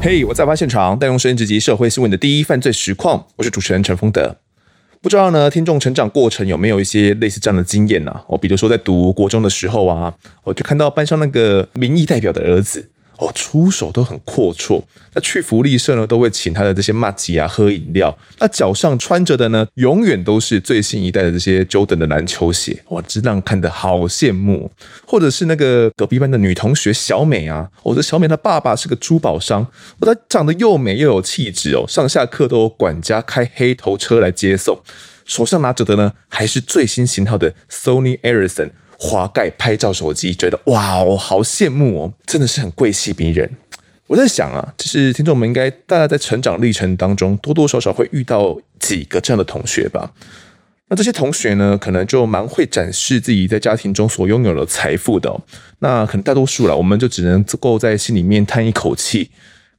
[0.00, 3.26] 嘿，我在案发现场，带用声音直击社会新闻的第一犯罪实况。
[3.34, 4.36] 我是主持人陈丰德。
[5.02, 8.20] 不知道呢，听众成长过程有没有一些类似这样的经验呢？
[8.28, 12.88] 哦，比如说在读国中的时候啊，我就看到班上那个民意代表的儿子。
[13.18, 14.82] 哦，出手都很阔绰。
[15.12, 18.16] 那去福利社呢，都会请他的这些麻吉啊喝饮料。
[18.38, 22.80] 那脚上穿着的呢，永远都是最新一代的这些 Jordan 的篮球鞋。
[22.90, 24.70] 哇，真让看得好羡慕。
[25.04, 29.66] 或者是那个隔壁班的女同学小美啊，我、哦、这小美她爸爸是个珠宝商，
[29.98, 31.84] 哦，她长得又美又有气质哦。
[31.88, 34.78] 上下课都有管家开黑头车来接送，
[35.24, 38.70] 手上拿着的呢，还是最新型号的 Sony Ericsson。
[39.00, 43.48] 滑盖拍照手机，觉得哇，我好羡慕哦，真的是很贵气逼人。
[44.08, 50.12] 我在想啊，就是听众们应该大家在成长历程当中多多少少会遇到几个这样的同学吧。
[50.88, 55.38] 那这些同学呢，可能就蛮会展示自己在家庭中所拥有的财富的。
[55.80, 59.30] 那可能大多数了，我们就只能够在心里面叹一口气。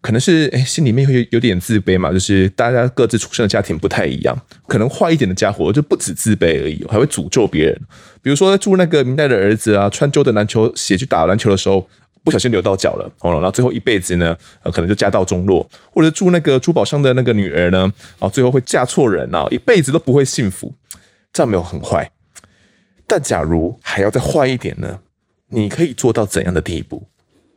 [0.02, 4.36] 可能是诶，心里面会有有点自卑嘛，就是大家各自出生的家庭不太一样，
[4.68, 7.78] 可能坏一点的家伙就不止自卑而已，还会诅咒别人。
[8.22, 11.86] 比如说住那个明代的儿子啊，穿旧的篮球鞋去打篮球的时候，
[12.24, 14.38] 不小心流到脚了，哦，然后最后一辈子呢，
[14.72, 20.74] 可能就家道中落；或者住那个珠宝商的那个女儿呢，啊，最后会嫁错人啊，一辈子都不会幸福。
[21.34, 22.10] 这样没有很坏，
[23.06, 25.00] 但假如还要再坏一点呢？
[25.50, 27.08] 你可以做到怎样的地步？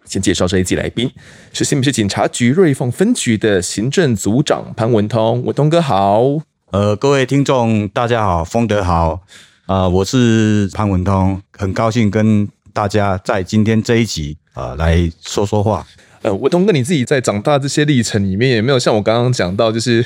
[0.05, 1.11] 先介绍这一季来宾，
[1.53, 6.23] 是新北市警察局瑞凤分局的行政组长潘文通，文通哥好。
[6.71, 9.23] 呃，各位听众大家好，风德好，
[9.67, 15.87] 啊、呃，我是潘文通，很高兴跟大家在今天这一集啊、呃、来说说话。
[16.23, 20.05] 呃，文通哥你自己在长大这些历程里面，有没有像我刚刚讲到，就是。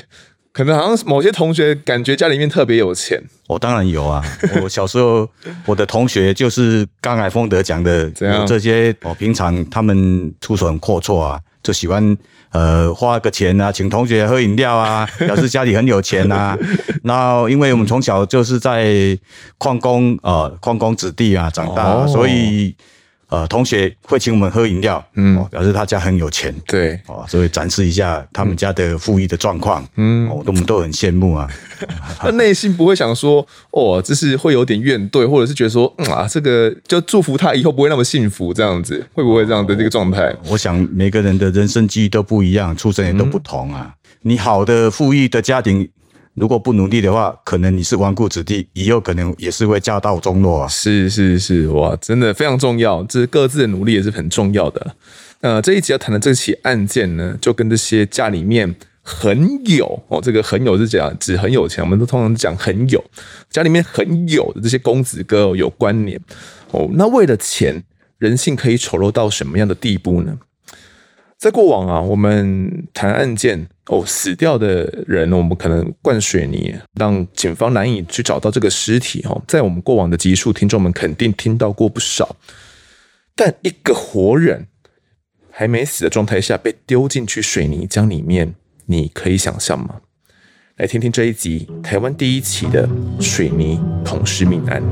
[0.56, 4.24] 可能好像某些同学感觉家里面特别有钱，我、哦、当然有啊。
[4.62, 5.28] 我小时候
[5.66, 12.16] 我的同学就是刚才丰德讲的这样，这些我平常他们出手很阔绰啊，就喜欢
[12.52, 16.56] 呃花个钱啊，请同学喝饮料啊， 表示家里很有钱啊。
[17.02, 19.18] 那因为我们从小就是在
[19.58, 22.74] 矿工呃矿工子弟啊长大，哦、所以。
[23.28, 31.48] 呃，同学会请我们喝饮料，嗯，表示他家很有钱，对，哦，所以展示一下他们家的富裕的状况，嗯，我们都很羡慕啊。
[32.18, 40.32] 他内心不会想说，哦，这是会有点怨怼，或者是觉得说，嗯啊，这个就祝福他以后不会那么幸福，这样子会不会这样的这个状态？
[40.48, 43.92] 我想每个人的人生机遇都不一样，出身也都不同啊。
[44.22, 45.88] 你好的富裕的家庭。
[46.36, 50.68] 如果不努力的话，可能你是纨绔子弟，以后可能也是会家道中落啊。
[50.68, 54.94] 是是是，哇，真的非常重要，这各自的努力也是很重要的。
[55.40, 63.02] 呃，这一集要谈的这起案件呢，就跟这些家里面很有哦，这个很有是讲指很有钱，我们都通常讲很有，
[63.48, 66.20] 家里面很有的这些公子哥有关联
[66.70, 66.86] 哦。
[66.92, 67.82] 那为了钱，
[68.18, 70.38] 人性可以丑陋到什么样的地步呢？
[71.38, 79.40] 在过往啊，我们谈案件哦，死掉的人，我们可能灌水泥，让警方难以去找到这个尸体哦。
[79.46, 82.34] 在我们过往的集数，听众们肯定听到过不少。
[83.36, 84.66] 但一个活人
[85.50, 88.54] 还没死的状态下被丢进去水泥浆里面，
[88.86, 90.00] 你可以想象吗？
[90.78, 92.88] 来听听这一集台湾第一起的
[93.20, 94.82] 水泥桶尸命案。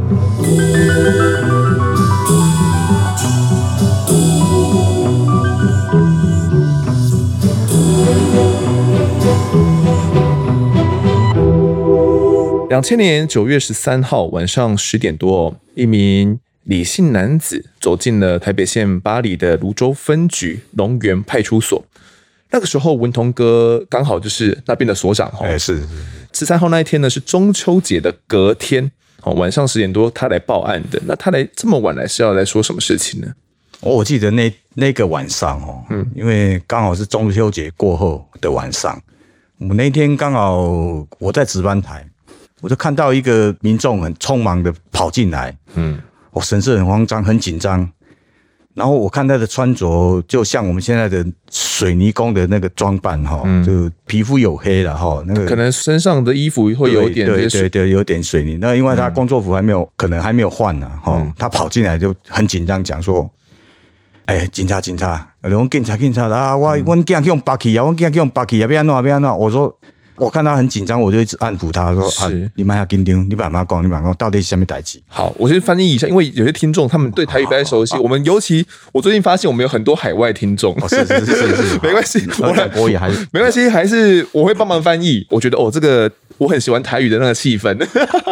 [12.74, 21.84] 两千年九月十三号晚上十点多，一名李姓男子走进了台北县八里的泸州分局龙园派出所。
[22.50, 25.56] 那个时候，文同哥刚好就是那边的所长哈。
[25.56, 25.86] 是
[26.32, 28.90] 十三号那一天呢，是中秋节的隔天
[29.22, 31.00] 哦，晚上十点多他来报案的。
[31.06, 33.28] 那他来这么晚来是要来说什么事情呢？
[33.82, 39.00] 哦我记得那那个晚上哦，嗯，因为刚好是中秋节过后的晚上，
[39.60, 40.60] 我那天刚好
[41.20, 42.04] 我在值班台。
[42.64, 47.86] 我就看到一个民众很匆忙的跑进来，嗯，我神色很慌张，很紧张。
[48.72, 58.56] 然后我看他的穿着，就像我们现在的水泥工的那个装扮，哈，就皮肤黝黑了，哈，那个可能身上的衣服会有点对对对，有点水泥。
[58.58, 61.22] 那因为他工作服还没有，可能还没有换呢，哈。
[61.36, 63.30] 他跑进来就很紧张，讲说
[64.24, 66.56] ：“哎，警察，警察，我警察，警察啊！
[66.56, 69.78] 我我惊用拔起啊，我惊用拔起啊，别弄啊，别弄。”我说。
[70.16, 77.96] 我看他很紧张，我就一直安抚他说：“啊，你慢下紧张，你慢慢讲，你慢慢讲，到底是什么代志？”好，我先翻译一下，因为有些听众他们对台语不太熟悉。
[77.98, 80.72] 我们尤其我最近发现，我们有很多海外听众。
[80.88, 85.26] 是是是 是，没关系，我来国语还是没关系，还是我会帮忙翻译。
[85.30, 87.76] 我觉得哦，这个我很喜欢台语的那个气氛，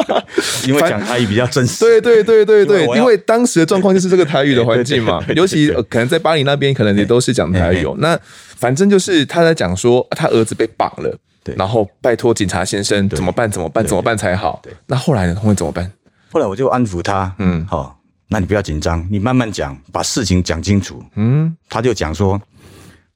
[0.67, 1.81] 因为讲台语比较真实。
[1.81, 7.85] 对对对对对，因为当时的状况就是这个台语的环境嘛，尤其可能在巴黎那边，可能也都是讲台语。
[7.99, 8.17] 那
[8.57, 11.19] 反正就是他在讲说，他儿子被绑了。
[11.45, 13.51] 对，然后拜托警察先生怎么办？
[13.51, 13.85] 怎么办？
[13.85, 14.61] 怎么办才好？
[14.63, 15.35] 对，那后来呢？
[15.35, 15.91] 后面怎么办？
[16.31, 17.99] 后来我就安抚他，嗯，好，
[18.29, 21.03] 那你不要紧张，你慢慢讲，把事情讲清楚。
[21.17, 22.41] 嗯，他就讲说，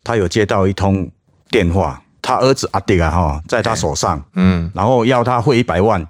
[0.04, 1.10] 他有接到一通
[1.50, 6.06] 电话，他儿子阿迪啊，哈，在他手上，嗯，然后要他汇一百万。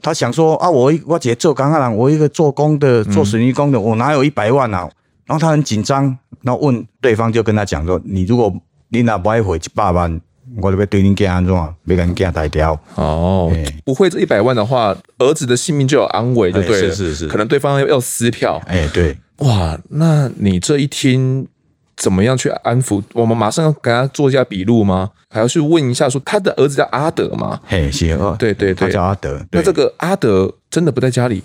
[0.00, 4.88] 他想说啊，我我姐做刚刚我一个做工的，做水泥工的，我哪有一百万啊？
[5.26, 8.52] 然后他很紧张，然后问对方，就跟他讲说，你如果
[8.90, 10.20] 你哪不爱汇一百万？
[10.60, 11.54] 我都要对你给安怎，
[11.86, 12.78] 别跟你给他带掉。
[12.96, 16.88] 哦，欸、不会这一百万的话，儿子的性命就有安危，就对了。
[16.88, 18.60] 欸、是是是，可能对方要要撕票。
[18.66, 19.16] 哎、欸，对。
[19.38, 21.48] 哇，那你这一听
[21.96, 23.02] 怎么样去安抚？
[23.14, 25.10] 我们马上要给他做一下笔录吗？
[25.30, 27.60] 还要去问一下，说他的儿子叫阿德吗？
[27.66, 28.36] 嘿，行哦。
[28.38, 29.44] 对对对，他叫阿德。
[29.50, 31.42] 那这个阿德真的不在家里？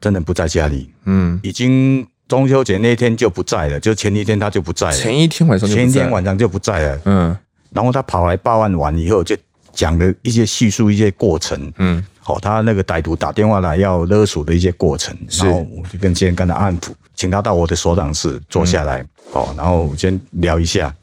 [0.00, 0.90] 真的不在家里。
[1.04, 4.92] 嗯，已经中秋节那天就不在了，就前一天他就不在了。
[4.92, 7.00] 前一天晚上就不在了，前一天晚上就不在了。
[7.04, 7.36] 嗯。
[7.74, 9.36] 然后他跑来报案完以后，就
[9.72, 19.00] 讲了一些叙述一些过程，嗯，好，他那个歹徒打电话来要勒索的一些过程，然后我就跟先跟他安抚，请他到我的所长室坐下来，
[19.32, 20.94] 哦、嗯，然后先聊一下，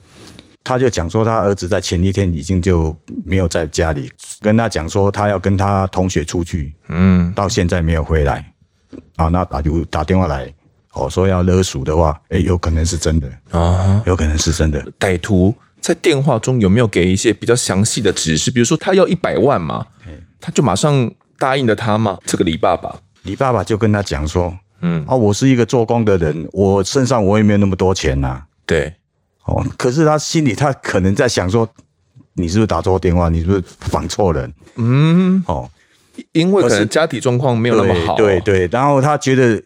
[0.63, 2.95] 他就讲说他儿子在前一天已经就
[3.25, 8.45] 没有在家里，跟他讲说他要跟他同学出去，嗯，到现在没有回来，
[9.15, 10.54] 啊，那歹徒打电话来，
[10.94, 13.27] 哦，说要勒索的话，诶，有可能是真的。
[13.50, 15.56] 啊，有可能是真的，歹徒。
[15.81, 18.52] 在电话中有没有给一些比较详细的指示？
[18.52, 19.86] 比如说他要一百万嘛，
[20.40, 22.18] 他就马上答应了他嘛。
[22.26, 28.94] 这个李爸爸，李爸爸就跟他讲说：“嗯啊，我是一个做工的人，我身上我也没有那么多钱呐。”对，
[29.46, 31.68] 哦，可是他心里他可能在想说
[32.36, 33.30] ：“你是不是打错电话？
[33.30, 35.70] 你是不是绑错人？”嗯，哦，
[36.34, 39.62] 因为可能家庭状况没有那么好，对对，然后他觉得。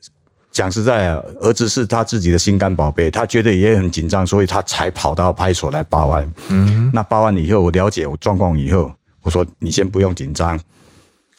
[0.53, 6.31] 讲实在啊，儿子是他自己的心肝宝贝，他觉得也很紧张，所以他才跑到派出所来报案。
[6.49, 8.91] 嗯，那报案以后，我了解我状况以后，
[9.23, 10.57] 我说你先不用紧张。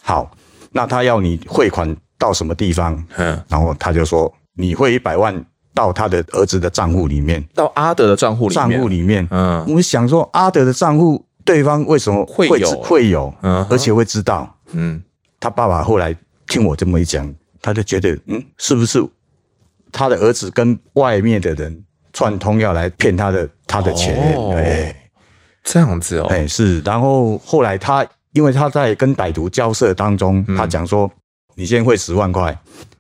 [0.03, 0.29] 好，
[0.73, 3.03] 那他要你汇款到什么地方？
[3.17, 5.33] 嗯，然后他就说你汇一百万
[5.73, 8.71] 到他的儿子的账户里面，到阿德的账户里面。
[8.71, 13.33] 账户里面，嗯，我想说阿德的账户，对方为什么会有会有？
[13.43, 14.53] 嗯，而且会知道。
[14.73, 15.01] 嗯，
[15.39, 16.17] 他爸爸后来
[16.49, 17.33] 听我这么一讲。
[17.65, 19.03] 他就觉得，嗯，是不是
[19.91, 21.83] 他的儿子跟外面的人
[22.13, 24.15] 串通要来骗他的他的钱？
[24.37, 24.95] 哦，对，
[25.63, 26.81] 这样子哦，哎是。
[26.81, 31.11] 然后后来他因为他在跟歹徒交涉当中，嗯、他讲说
[31.57, 32.55] ：“你先汇十万块，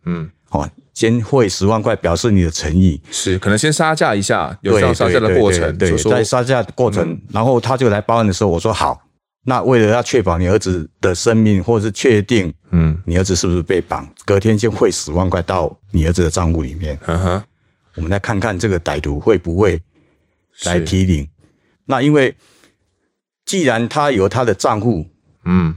[0.07, 8.99] 嗯，哦，先汇十万块表示你的诚意，是可能先杀价一下，有这样杀价的过程，对，在杀价过程，嗯、然后他就来报案的时候，我说好。”
[9.47, 16.99] 那为了要确保你儿子的生命，或者是确定，嗯，你儿子是不是被绑，隔天先汇十万块到你儿子的账户里面。
[17.07, 17.43] 嗯哼，
[17.97, 19.81] 我们来看看这个歹徒会不会
[20.65, 21.29] 来提领。
[21.85, 22.35] 那因为
[23.45, 25.07] 既然他有他的账户，
[25.45, 25.75] 嗯，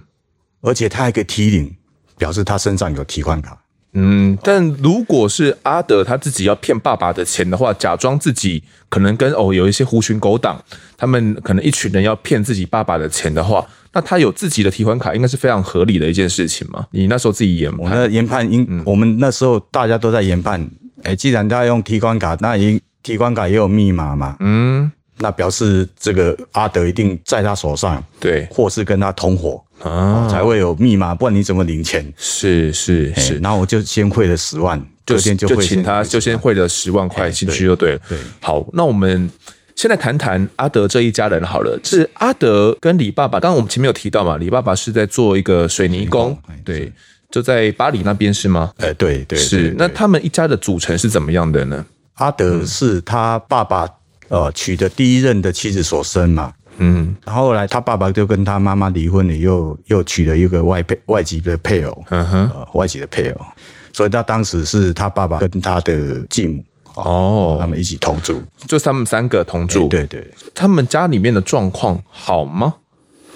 [0.62, 1.75] 而且他还可以提领，
[2.18, 3.62] 表示他身上有提款卡。
[3.94, 10.62] 嗯，但如果是阿德他自己要骗爸爸的钱的话，假装自己可能跟哦有一些狐群狗党，
[10.95, 16.86] 他们可能一群人要骗自己爸爸的钱的话，那他有自己的提款卡，应该是非常合理的一件事情嘛。
[16.92, 20.69] 你那时候自己研判，我那研判，应、嗯、我们那时候大家都在研判，
[21.04, 29.64] 哎，既然他用提款卡，那也提款卡也有密码嘛，嗯，那表示这个阿德一定在他手上，对，或是跟他同伙。
[29.83, 32.12] 啊，才会有密码，不然你怎么领钱？
[32.18, 38.00] 是是是，然后我就先汇了十万，就先就请他就先汇了十万块进去就对了。
[38.09, 39.30] 对，好，那我们
[39.76, 41.80] 现在谈谈阿德这一家人好了。
[41.83, 46.92] 是阿德跟李爸爸，刚刚我们前面有提到嘛，李爸爸是在做一个水泥工，对，
[47.30, 48.74] 就在巴黎那边是吗？
[48.78, 49.76] 呃，对对，是。
[49.78, 51.86] 那他们一家的组成是怎么样的呢？
[52.16, 53.88] 阿德是他爸爸
[54.30, 56.54] 呃娶的第一任的妻子所生嘛。
[56.80, 63.46] 嗯，然后后来他爸爸就跟他妈妈离婚了，又又娶了一个外配外籍的配偶，嗯哼、呃，外籍的配偶，
[63.92, 70.24] 所以他当时是他爸爸跟他的继母哦，他们一起同住，就他们三个同住，对对。
[70.54, 72.76] 他们家里面的状况好吗？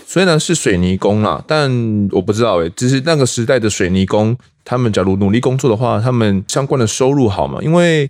[0.05, 1.71] 虽然是水泥工啦，但
[2.12, 7.57] 我不知道诶、欸，就是那个时代的水泥工，他们假如努力工作的话，他们相关的收入好吗？
[7.62, 8.07] 因为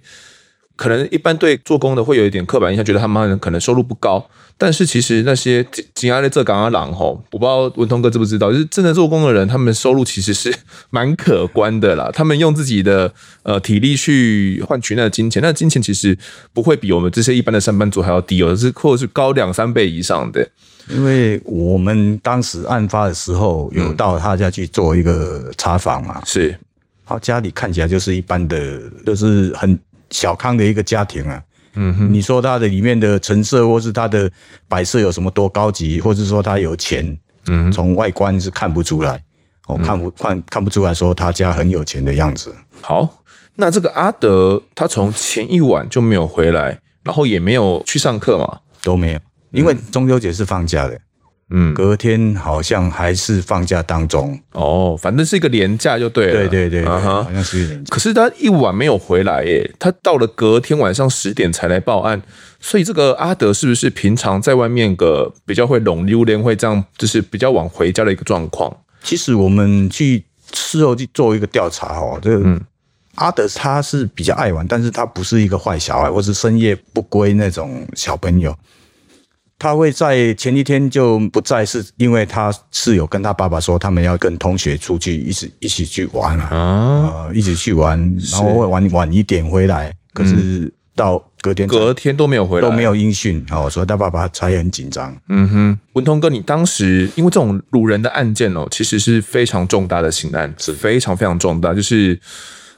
[0.75, 4.25] 可能一般对做工的会有一点刻板印象，觉得他们可能收入不高。
[4.58, 10.54] 但是其实那些紧挨的这港阿郎吼，我不知道文通哥知不知道，就是真的做工的人，他们收入其实是
[10.92, 12.12] 蛮可观的啦。
[12.13, 13.12] 他们用自己的
[13.42, 16.16] 呃体力去换取那个金钱，那金钱其实
[16.54, 20.48] 不会比我们这些一般的上班族还要低，哦是或者是高两三倍以上的。
[20.90, 26.56] 因为我们当时案发的时候有到他家去做一个查房嘛，是，
[27.06, 29.80] 他家里看起来就是一般的，就是很
[30.12, 31.41] 小康的一个家庭啊。
[31.74, 34.30] 嗯哼，你说他的里面的陈设或是他的
[34.68, 39.24] 摆设有什么多高级，或者说他有钱，嗯，从外观是看不出来，
[39.68, 42.53] 哦，看不看看不出来说他家很有钱的样子。
[42.82, 43.24] 好，
[43.56, 49.20] 那这个阿德他从前一晚就没有回来，然后也没有去上课嘛，都没有，
[49.51, 51.00] 因为中秋节是放假的。
[51.53, 56.48] 嗯，隔天好像还是放假当中哦，反正是一个连假就对了。
[56.48, 57.93] 对对对，uh 好像是一个连假。
[57.93, 62.22] 可是他一晚没有回来耶，他到了隔天晚上十点才来报案，
[62.62, 68.74] 所以这个阿德是不是平常在外面个比较会拢溜连会这样，就是比较晚回家的一个状况？
[69.03, 72.62] 其实我们去事后去做一个调查哦，这个嗯，
[73.15, 78.55] 阿德他是比较爱玩，但是他不是一个坏小孩，或是深夜不归那种小朋友。
[79.62, 87.96] 他会在前一天就不在，是因为他室友跟他爸爸说，他们要跟同学出去一起一起去玩啊，啊、呃，一起去玩，
[88.32, 89.94] 然后会晚晚一点回来。
[90.13, 95.15] 可是到隔天隔天都没有回来，都没有音讯，哦，所以他爸爸才很紧张。
[95.30, 102.20] 嗯哼，文通哥，你当时因为这种掳人的案件哦，其实是非常重大的刑案，是非常非常重大，就是。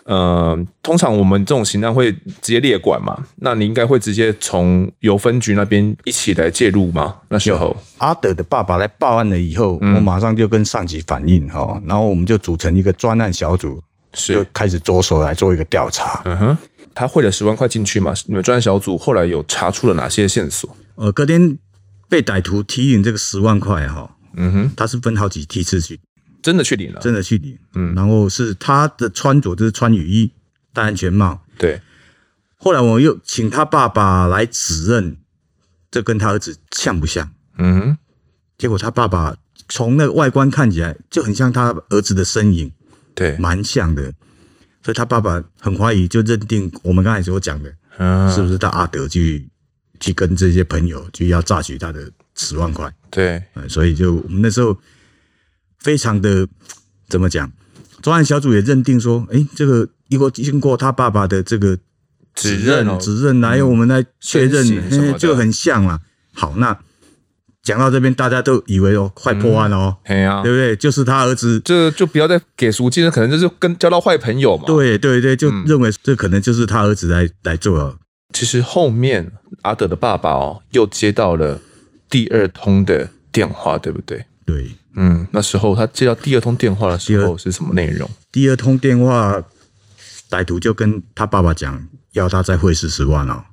[0.06, 3.26] 呃，通常我们这种刑案会直接列管嘛？
[3.38, 7.16] 那你应该会直接从邮分局那边一起来介入吗？
[7.30, 13.82] 那时候阿德的爸爸来报案了以后，嗯、我马上就跟上级反映哈，然后我们就组成一个专案小组，
[14.14, 16.22] 是就开始着手来做一个调查。
[16.26, 16.58] 嗯哼，
[16.94, 18.14] 他汇了十万块进去嘛？
[18.26, 20.76] 你们专案小组后来有查出了哪些线索？
[20.96, 21.58] 呃，隔天
[22.10, 26.02] 被歹徒提领这个十万块哈，嗯哼，他是分好几梯次去。
[26.44, 30.30] 真的去领了，真的去领，嗯，然后是他的穿着就是穿雨衣、
[30.74, 31.82] 戴安全帽，对。
[32.58, 35.16] 后来我又请他爸爸来指认，
[35.90, 37.32] 这跟他儿子像不像？
[37.58, 37.98] 嗯。
[38.58, 39.36] 结果他爸爸
[39.70, 42.70] 从那个外观看起来就很像他儿子的身影，
[43.16, 44.14] 对，蛮像的。
[44.84, 49.48] 所以他爸爸很怀疑，就认定我们刚才所讲的，嗯，是不是他阿德去
[50.02, 52.94] 去跟这些朋友就要榨取他的十万块？
[53.10, 54.78] 对，所以就我们那时候。
[55.84, 56.48] 非常的
[57.08, 57.52] 怎么讲？
[58.02, 61.78] 专案小组也认定说，哎，这个如果经过他爸爸的这个
[62.34, 66.00] 指认、哦、指认，来我们来确认，嗯、就很像了。
[66.34, 66.78] 好，那
[67.62, 70.76] 讲到这边，大家都以为哦，快破案了哦，嗯啊、对不对？
[70.76, 74.64] 就是他儿子，这就不要再给赎金了，可能就是跟交到坏朋友嘛。
[74.66, 77.96] 对对对，就认为这可能就是他儿子来、嗯、来做了。
[78.34, 81.62] 其实后面阿德的爸爸哦，又接到了
[82.10, 84.26] 第二通的电话，对不对？
[84.46, 84.72] 对。
[84.96, 88.08] 嗯，那时候他接到第二通电话的时候是什么内容？
[88.32, 89.44] 第二通电话，
[90.30, 93.44] 歹徒就跟他爸爸讲，要他再汇四十万哦。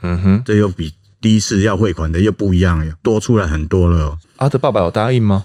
[0.00, 4.18] 嗯哼，这又比第一次要汇款的又不一样，多出来很多了哦。
[4.36, 5.44] 阿德爸爸有答应吗？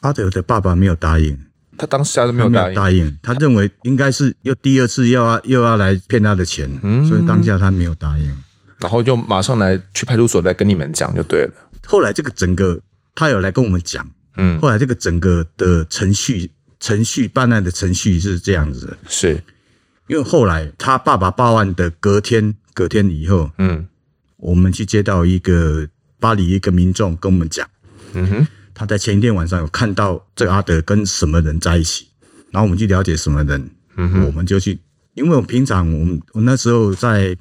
[0.00, 1.38] 阿德的爸爸没有答应，
[1.76, 2.74] 他当时都没有答应。
[2.74, 8.34] 答应，他认为应该是又第二次又要又要来骗他的钱，嗯，所以当下他没有答应，
[8.78, 11.52] 然后就马上来去派出所来跟你们讲就对了。
[11.86, 12.80] 后来这个整个
[13.14, 14.08] 他有来跟我们讲。
[14.42, 18.86] 嗯，后来这个整个的程序，程序办案的程序是这样子。
[18.86, 19.42] 的，是。
[20.08, 23.86] 因为后来他爸爸报案的隔天，隔天以后，嗯，
[24.38, 25.86] 我们去接到一个
[26.18, 27.68] 巴黎一个民众跟我们讲，
[28.14, 32.08] 嗯哼，他在前一天晚上有看到这个阿德跟什么人在一起，
[32.50, 34.80] 然后我们去了解什么人，嗯哼，我们就去，
[35.14, 37.36] 因为我平常我们我那时候在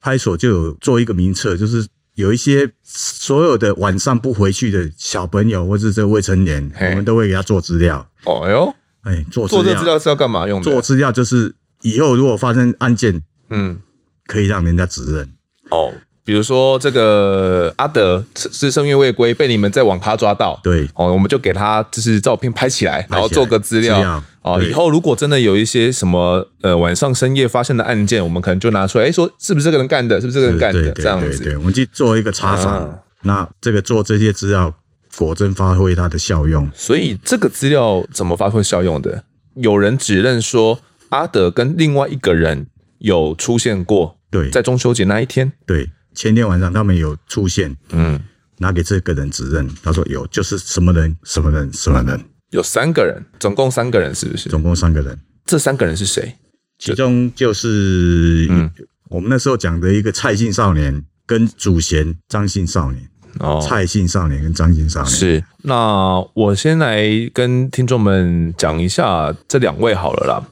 [0.00, 1.84] 派出所就有做一个名册，就是。
[2.14, 8.06] 有一些所有的晚上不回去的小朋友，或者是这未成年，我们都会给他做资料。
[8.24, 10.70] 哦哟，哎，做做这资料是要干嘛用的？
[10.70, 13.80] 做资料就是以后如果发生案件，嗯，
[14.26, 15.32] 可以让人家指认。
[15.70, 15.92] 哦。
[16.24, 34.72] 比如说这个阿德是深夜未归，被你们在网咖抓到，对，哦，我们就给他就是照片拍起来，然后做个资料，哦，以后如果真的有一些什么呃晚上深夜发生的案件，我们可能就拿出来，哎，说是不是这个人干的，是不是这个人干的，这样子，对，我们去做一个查访，啊、那这个做这些资料
[35.16, 36.70] 果真发挥它的效用。
[36.72, 39.24] 所以这个资料怎么发挥效用的？
[39.56, 45.90] 有人指认说阿德跟另外一个人有出现过，对，在中秋节那一天，对。
[46.14, 48.20] 前天晚上他们有出现，嗯，
[48.58, 54.48] 拿给这个人指认，他说有，就是什么人，什么人，什么人，有三个人，总共三个人，是不是？
[54.48, 56.36] 总共三个人，这三个人是谁？
[56.78, 58.70] 其中就是，嗯，
[59.08, 63.08] 我们那时候讲的一个蔡姓少年跟祖贤张姓少年。
[63.38, 65.44] 哦，蔡姓少年跟张姓少年是。
[65.62, 67.02] 那我先来
[67.32, 70.46] 跟听众们讲一下这两位好了啦。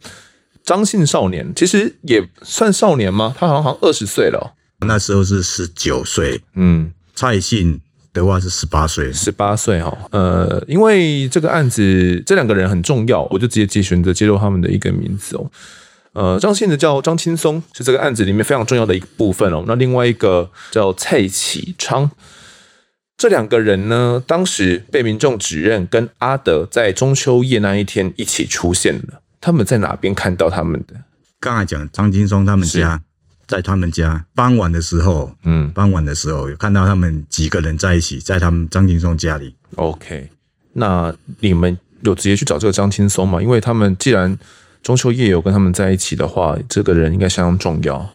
[0.65, 3.37] 张姓少年其实也算少年吗？
[3.39, 4.47] 他好像好像二十岁了哦。
[4.87, 6.41] 那时候是十九岁。
[6.55, 7.81] 嗯，蔡姓
[8.13, 9.13] 的话是十八岁。
[9.13, 9.97] 十八岁哈。
[10.11, 15.51] 呃，因为这个案子这两个人很重要，我就直接接选择揭露他们的一个名字哦。
[16.13, 19.65] 呃，张姓的叫张青松，是这个案子里面非常重要的一个部分哦。
[19.67, 22.11] 那另外一个叫蔡启昌。
[23.17, 29.21] 这两个人呢，当时被民众指认跟阿德在中秋夜那一天一起出现了。
[29.43, 30.95] 他们在哪边看到他们的？
[31.39, 33.03] 刚才讲张青松他们家，
[33.51, 39.57] 在他们家傍晚的时候，嗯，傍晚的时候有看到他们几个人在一起，在他们张青松家里。
[39.75, 40.31] OK，
[40.75, 43.43] 那你们有直接去找这个张青松吗？
[43.43, 44.39] 因为他们既然
[44.85, 48.09] 中秋夜有跟他们在一起的话，这个人应该相当重要。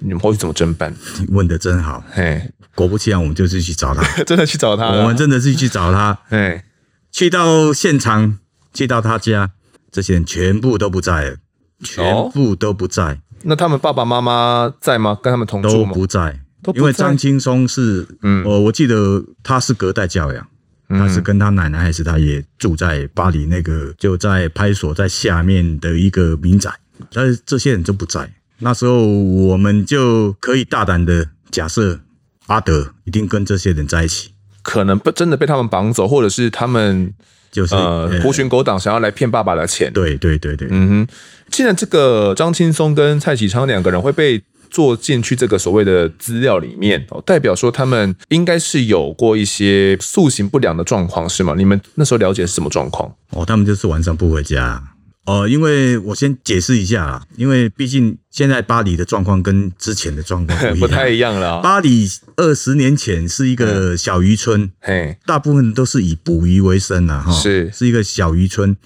[0.00, 0.92] 你们会怎么侦办？
[1.20, 2.50] 你问的真好，嘿。
[2.74, 4.86] 果不其然，我们就是去找他， 真的去找他。
[4.86, 6.64] 我们真的是去找他，哎，
[7.12, 8.38] 去到现场，
[8.74, 9.52] 去到他家，
[9.92, 11.36] 这些人全部都不在了，
[11.84, 13.04] 全部都不在。
[13.04, 15.18] 哦、那他们爸爸妈妈在吗？
[15.22, 15.92] 跟他们同住吗？
[15.92, 16.78] 都不在，不在。
[16.78, 20.46] 因为张青松是，嗯，我我记得他是隔代教养，
[20.88, 26.72] 嗯、他是跟他奶奶还是他爷住在巴黎那个，就在派出所在下面的一个民宅，
[27.12, 28.32] 但是这些人都不在。
[28.58, 32.00] 那时候我们就可以大胆的假设。
[32.46, 34.32] 阿德一定跟这些人在一起，
[34.62, 37.12] 可能不真的被他们绑走，或者是他们
[37.50, 39.92] 就是呃狐群狗党想要来骗爸爸的钱。
[39.92, 41.14] 对对对对，嗯哼。
[41.50, 44.40] 既然这个张青松跟蔡启昌两个人会被
[44.70, 51.54] 做进去这个所谓的资料里面，哦，代表说他们应该是有过一些塑形不良的状况，是吗？
[51.56, 53.12] 你们那时候了解是什么状况？
[53.30, 54.80] 哦，他们就是晚上不回家。
[55.26, 61.60] 哦，因为我先解释一下啦，因为毕竟现在巴黎的状况跟之前的状况不， 不太一样了，哦。
[61.62, 67.70] 八里二十年前是一个小渔村，嘿，大部分都是以捕鱼为生的哈，是。
[67.70, 68.76] 是一个小渔村。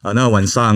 [0.00, 0.12] 啊。
[0.12, 0.74] 那晚上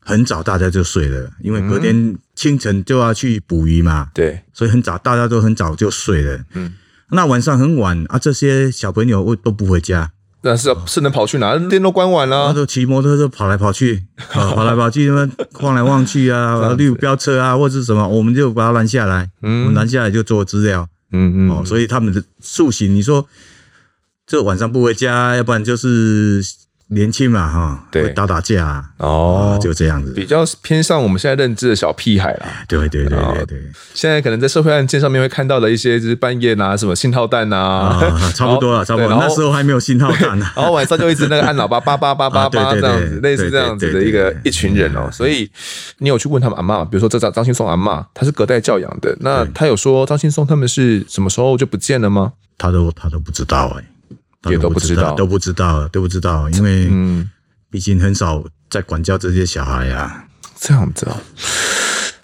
[0.00, 6.40] 很早大家就睡了，因为隔天清晨就要去捕鱼嘛，对，所以很早大家都很早就睡了。
[6.54, 6.74] 嗯，
[7.10, 10.10] 那晚上很晚啊，这些小朋友都不回家。
[10.46, 11.58] 那是是能跑去哪？
[11.68, 23.26] 店都关完了，他就骑摩托车跑来跑去， 跑来跑去，那么晃来晃去啊， 绿标车啊，或者是什么，我们就把他拦下来，嗯，拦下来就做资料，嗯嗯，哦，所以他们的塑形，你说
[24.26, 26.42] 这晚上不回家，要不然就是。
[26.88, 32.46] 年轻嘛，哈，对，打打架啊，哦，就这样子，比较偏向我们现在认知的小屁孩啦。
[32.68, 33.58] 对对对对对，
[33.92, 38.00] 现在可能在社会案件上面会看到的一些，就是半夜拿什么信号弹啊，
[38.36, 39.08] 差不多 了，差不多。
[39.08, 45.08] 那时候还没有信号弹呢， 然后晚上就一直那个按喇叭，叭叭叭叭 叭这样子，类似这样子的一个一群人哦。
[45.10, 45.50] 所以
[45.98, 52.34] 你有去问他们阿嬷，比如说这张张青松阿嬷，他是隔代教养的，那他有说张青松他们是什么时候就不见了吗？
[52.56, 53.84] 他都他都不知道哎。
[54.50, 57.30] 也都不知道，都不知道，都不知道，因为嗯，
[57.70, 60.24] 毕竟很少在管教这些小孩呀、啊。
[60.58, 61.20] 这样子啊，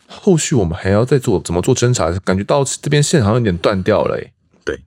[0.07, 2.11] 后续我们还要再做怎么做侦查？
[2.21, 4.19] 感觉到这边线好像有点断掉了。
[4.65, 4.81] 对，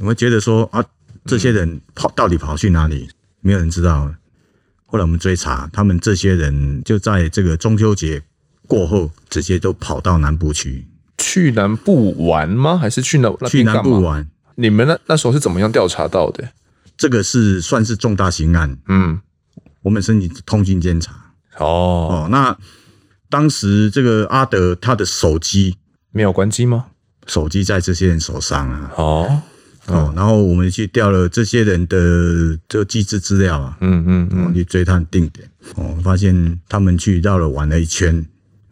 [0.00, 0.84] 我们觉得说啊，
[1.24, 3.08] 这些人跑到底跑去哪里？
[3.40, 4.12] 没有人知道。
[4.86, 8.22] 后来我们追查，他们这些人就在这个中秋节
[8.66, 10.86] 过后，直接都跑到南部去。
[11.16, 12.76] 去南部玩吗？
[12.76, 13.32] 还是去哪？
[13.48, 14.28] 去南部玩？
[14.56, 16.46] 你们那那时候是怎么样调查到的？
[16.96, 19.20] 这个是算是重大刑案，嗯，
[19.82, 21.12] 我们申请通讯监察。
[21.58, 22.56] 哦哦，那
[23.28, 25.76] 当时这个阿德他的手机
[26.10, 26.86] 没有关机吗？
[27.26, 28.92] 手机在这些人手上啊。
[28.96, 29.42] 哦
[29.86, 35.50] 哦，然后我们去调了这些人的这个机制资料啊，嗯嗯嗯，去追探定点。
[35.74, 38.24] 哦，发现他们去绕了玩了一圈，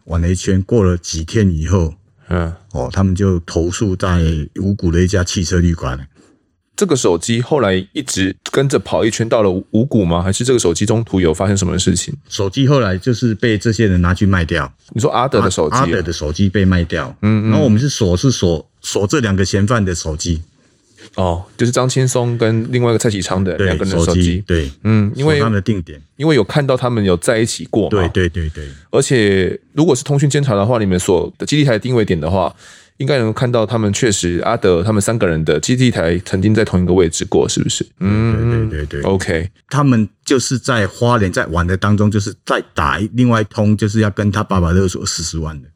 [0.05, 1.93] 玩了一圈，过了几天以后，
[2.29, 4.23] 嗯哦，他们就投诉在
[4.61, 6.07] 五股的一家汽车旅馆。
[6.81, 10.19] 这个手机后来一直跟着跑一圈到了五股吗？
[10.19, 12.11] 还是这个手机中途有发生什么事情？
[12.27, 14.73] 手机后来就是被这些人拿去卖掉。
[14.89, 17.15] 你说阿德的手机，阿德的手机被卖掉。
[17.21, 17.51] 嗯嗯。
[17.51, 20.41] 然后我们是锁，是锁锁这两个嫌犯的手机。
[21.13, 24.43] 哦，就是张青松跟另外一个蔡启昌的两个人的手机。
[24.47, 27.89] 对，嗯，因为他们的定点，因为有看到他们有在一起过嘛。
[27.89, 28.67] 对对对对。
[28.89, 32.51] 而且如果是通讯监察的话，你们所的基地台定位点的话。
[33.01, 37.83] 应该能看到他们确实阿德他们三个人的基地台曾经在同一个位置过，是不是？
[37.99, 39.09] 嗯，对对对对。
[39.09, 45.67] OK，他们就是在花莲在玩的当中，就是在打另外一通，就是要跟他爸爸勒索四十万的。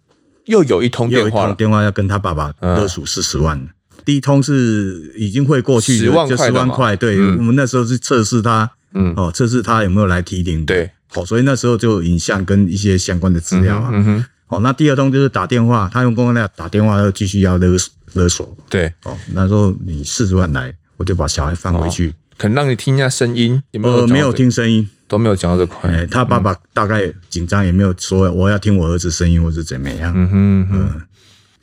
[0.46, 3.68] 又有一通电话，电话要跟他爸爸勒索四十万。
[4.06, 6.96] 第一通是已经汇过去十万块，十万块。
[6.96, 10.64] 对，我们那时候是测试他，嗯，哦，测试他有没有来提领。
[10.64, 13.90] 对，哦，所以那时候就有影像跟一些相关的资料啊。
[13.92, 14.26] 嗯哼。
[14.48, 17.76] 哦，那第二通就是打电话，他用公安电打电话又继续要勒
[18.14, 18.56] 勒索。
[18.70, 24.08] 对，哦，那时候你四十万来，我就把小孩放回去，哦、可能让你听一下声音，有没有、呃？
[24.08, 25.90] 没有听声音，都没有讲到这块。
[25.90, 30.14] 哎，他爸爸大概紧张，也没有说我要听我儿子声音，或是怎么样。
[30.16, 30.92] 嗯哼，哼，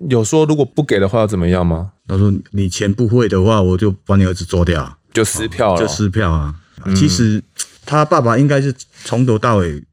[0.01, 1.93] 嗯，有说如果不给的话要怎么样吗？
[2.09, 6.53] 他说你钱不会的话，我就把你儿子做掉，就撕票了，就撕票啊。
[6.85, 7.41] 嗯、其实
[7.87, 9.85] 他爸爸应该是从头到尾。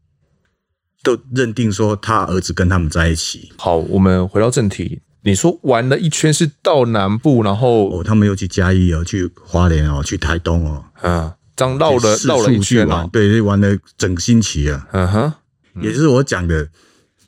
[1.03, 3.51] 都认定说他儿子跟他们在一起。
[3.57, 5.01] 好，我们回到正题。
[5.21, 14.87] 你说玩了一圈是到南部，然后哦，他们又去嘉义哦，去花莲哦，去台东哦，啊，这样绕了绕了一圈啊，对，玩了整个星期啊。
[14.93, 15.33] 嗯哼，
[15.81, 16.69] 也就是我讲的，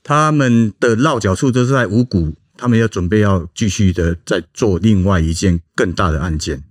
[0.04, 6.64] 他们的落脚处都是在五股，他们要准备要继续的再做另外一件更大的案件，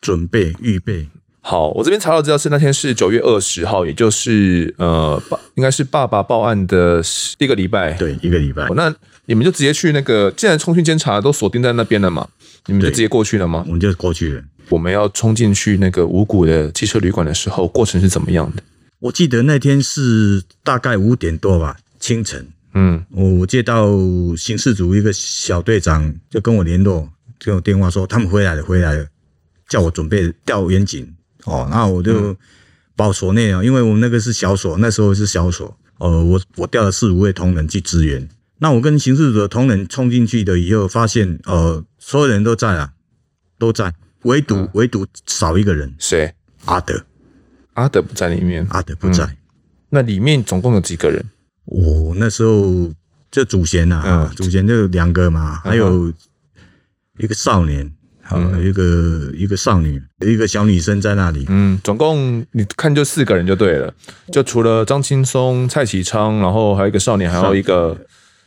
[0.00, 1.08] 准备预备。
[1.44, 5.20] 好，我这边查到资料是那天是九月二十号，也就是呃，
[5.56, 7.02] 应该是爸爸报案的
[7.38, 8.68] 一个礼拜，对，一个礼拜。
[8.76, 8.94] 那
[9.26, 12.28] 你们就直接去那个，既然通讯监察都锁定在那边了嘛，
[12.66, 13.64] 你们就直接过去了吗？
[13.66, 14.42] 我们就过去了。
[14.68, 18.62] 我们要冲进去那个五谷的汽车旅馆的时候，过程是怎么样的？
[19.00, 22.46] 我记得那天是大概五点多吧，清晨。
[22.74, 23.88] 嗯，我我接到
[24.36, 27.08] 刑事组一个小队长就跟我联络，
[27.40, 29.06] 给我电话说他们回来了，回来了，
[29.68, 31.12] 叫我准备调员警。
[31.44, 32.36] 哦，那我就
[32.94, 35.76] 保所内啊，嗯、因为我们那个是小所，那时候是小所。
[35.98, 38.28] 呃，我我调了四五位同仁去支援。
[38.58, 42.92] 那我跟刑事组的同仁冲进去的以后，发现呃，所有人都在啊，
[43.58, 46.34] 都在，唯独、嗯、唯独少一个人，谁？
[46.64, 47.04] 阿德，
[47.74, 49.24] 阿德不在里面，阿德不在。
[49.24, 49.36] 嗯、
[49.90, 51.24] 那里面总共有几个人？
[51.64, 52.92] 我那时候
[53.30, 56.12] 这主嫌呐，嗯，主嫌就两个嘛，还有
[57.18, 57.92] 一个少年。
[58.34, 61.44] 嗯，一个一个少女，一个小女生在那里。
[61.48, 63.92] 嗯，总共你看就四个人就对了，
[64.32, 67.96] 就除了张青松、蔡启昌，然后还有一个少年，还有一个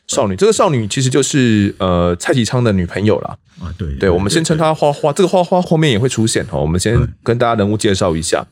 [0.07, 0.35] 少女。
[0.35, 3.37] 这个少女其实就是呃蔡启昌的女朋友啦。
[3.59, 5.13] 啊，对，对，我们先称她花花。
[5.13, 6.61] 这个花花后面也会出现哦。
[6.61, 8.45] 我们先跟大家人物介绍一下。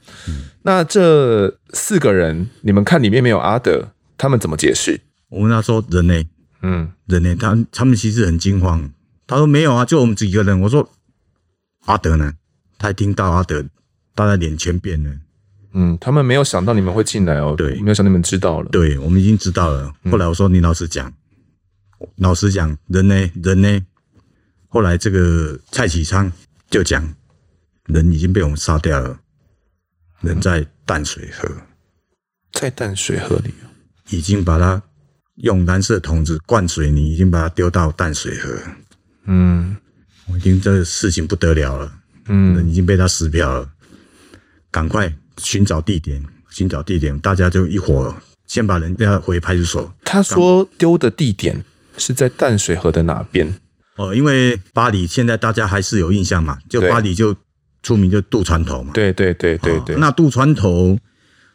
[0.63, 5.01] 那这四个人，你们看里面没有阿德，他们怎么解释？
[5.29, 6.23] 我问他说人呢？
[6.61, 7.35] 嗯，人呢？
[7.39, 8.89] 他他们其实很惊慌。
[9.27, 10.59] 他说没有啊，就我们几个人。
[10.61, 10.89] 我说。
[11.85, 12.33] 阿德呢？
[12.77, 13.63] 他一听到阿德，
[14.13, 15.09] 大家脸全变了。
[15.73, 17.55] 嗯，他们没有想到你们会进来哦。
[17.57, 18.69] 对，没有想到你们知道了。
[18.69, 19.93] 对，我们已经知道了。
[20.11, 21.09] 后来我说：“你老实讲，
[21.99, 23.31] 嗯、老实讲，人呢？
[23.41, 23.85] 人呢？”
[24.67, 26.31] 后来这个蔡启昌
[26.69, 27.15] 就讲
[27.87, 29.19] ：“人已经被我们杀掉了，
[30.21, 31.49] 人在淡水河，
[32.51, 33.53] 在淡水河里，
[34.09, 34.81] 已经把他
[35.35, 38.59] 用蓝色桶子灌水泥，已经把他丢到淡水河。”
[39.25, 39.77] 嗯。
[40.31, 41.91] 我已经这个事情不得了了，
[42.27, 43.69] 嗯，已经被他撕票了，
[44.71, 48.15] 赶快寻找地点，寻找地点，大家就一伙
[48.47, 49.93] 先把人带回派出所。
[50.05, 51.63] 他说丢的地点
[51.97, 53.53] 是在淡水河的哪边？
[53.97, 57.35] 哦，因为巴黎现在大家还是有印象嘛，就巴黎就
[57.83, 59.97] 出名就渡船头嘛，对对对对对。
[59.97, 60.97] 那渡船头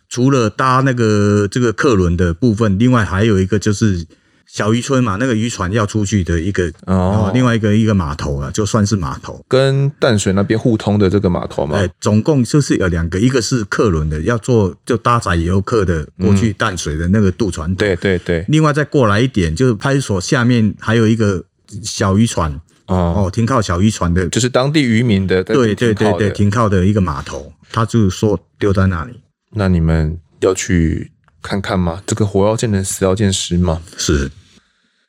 [0.08, 4.06] 除了搭那个这个客轮的部分，另外还有一个就是。
[4.50, 11.76] 小渔村嘛，那个渔船要出去的一个哦，另外一个一个码头啊，就算是码头，跟淡水那边互通的这个码头嘛。
[11.76, 17.72] 哎，总共就是有两个，一个是客轮的，要坐就搭载游客的过去淡水的那个渡船。
[17.74, 18.44] 对对对。
[18.48, 21.44] 另外再过来一点，就是派出所下面还有一个
[21.82, 22.50] 小渔船
[22.86, 25.44] 哦哦，停靠小渔船的，就是当地渔民的。
[25.44, 29.20] 对对对对，停靠的一个码头，他就说丢在那里。
[29.50, 32.02] 那你们要去看看嘛？
[32.06, 33.82] 这个活要见人，死要见尸嘛？
[33.96, 34.30] 是。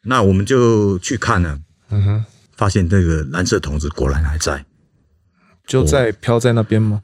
[0.04, 4.65] 那我们就去看了，嗯哼，发现这个蓝色桶子果然还在，
[5.68, 7.02] 就在飘在那边吗？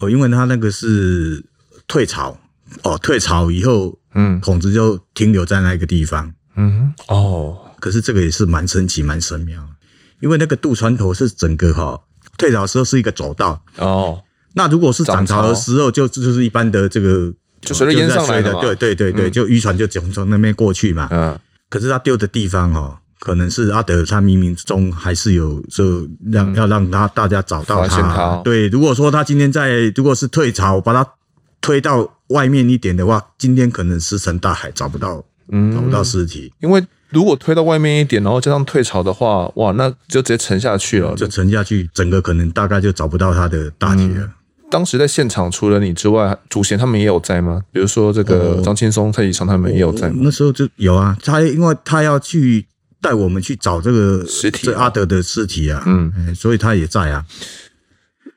[0.00, 1.44] 哦，因为它那个是
[1.86, 2.38] 退潮，
[2.82, 9.66] 哦，退潮以后，嗯，桶子就停留在那个地方，嗯哼，哦，可是这个也是蛮神奇、蛮神妙，
[10.20, 12.02] 因为那个渡船头是整个哈
[12.36, 14.22] 退潮的时候是一个走道，哦，
[14.54, 21.38] 那如果是涨潮的时候，就就是一般的这个就随着淹上来的，对对对对，就渔船就从从那边过去嘛，嗯。
[21.68, 28.40] 可是他丢的地方哦，可能是阿德他冥冥之中还是有就让要让他大家找到他。
[28.44, 31.04] 对，如果说他今天在，如果是退潮，把他
[31.60, 35.24] 推到外面一点的话，今天可能石沉大海，找不到，
[35.74, 36.52] 找不到尸体。
[36.60, 44.28] 因为如果推到外面一点，然后加上退潮的话，哇，那就直接沉下去了，就沉下去，整个可能大概就找不到他的大体了。
[44.70, 47.62] 当时在现场，除了你之外，祖贤他们也有在吗？
[47.72, 50.20] 比如说这个张青松、蔡启昌他们也有在吗？
[50.22, 52.66] 那时候就有啊，他因为他要去
[53.00, 57.24] 带我们去找这个尸体，这阿德的尸体啊，嗯，所以他也在啊。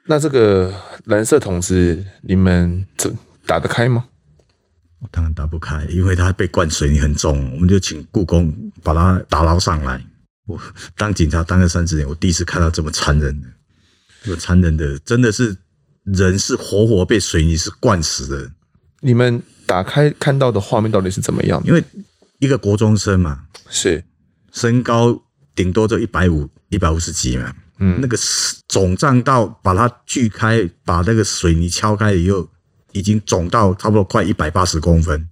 [0.05, 0.73] 那这个
[1.05, 3.11] 蓝色桶子，你们这
[3.45, 4.05] 打得开吗？
[5.11, 10.03] 当然打不开，因为它被灌水泥很重，我们就请故宫把它打捞上来。
[10.45, 10.59] 我
[10.97, 13.47] 当警察当了三十年，我第一次看到这么残忍的，
[14.23, 15.55] 这么残忍的，真的是
[16.13, 18.51] 人是活活被水泥是灌死的。
[19.01, 21.61] 你们打开看到的画面到底是怎么样？
[21.65, 21.83] 因为
[22.39, 24.03] 一个国中生嘛，是
[24.51, 25.21] 身高
[25.55, 28.17] 顶多就一百五、一百五十几嘛，嗯，那个
[28.67, 32.49] 肿胀到把它锯开，把那个水泥敲开以后。
[32.91, 35.29] 已经肿到差不多快一百八十公分，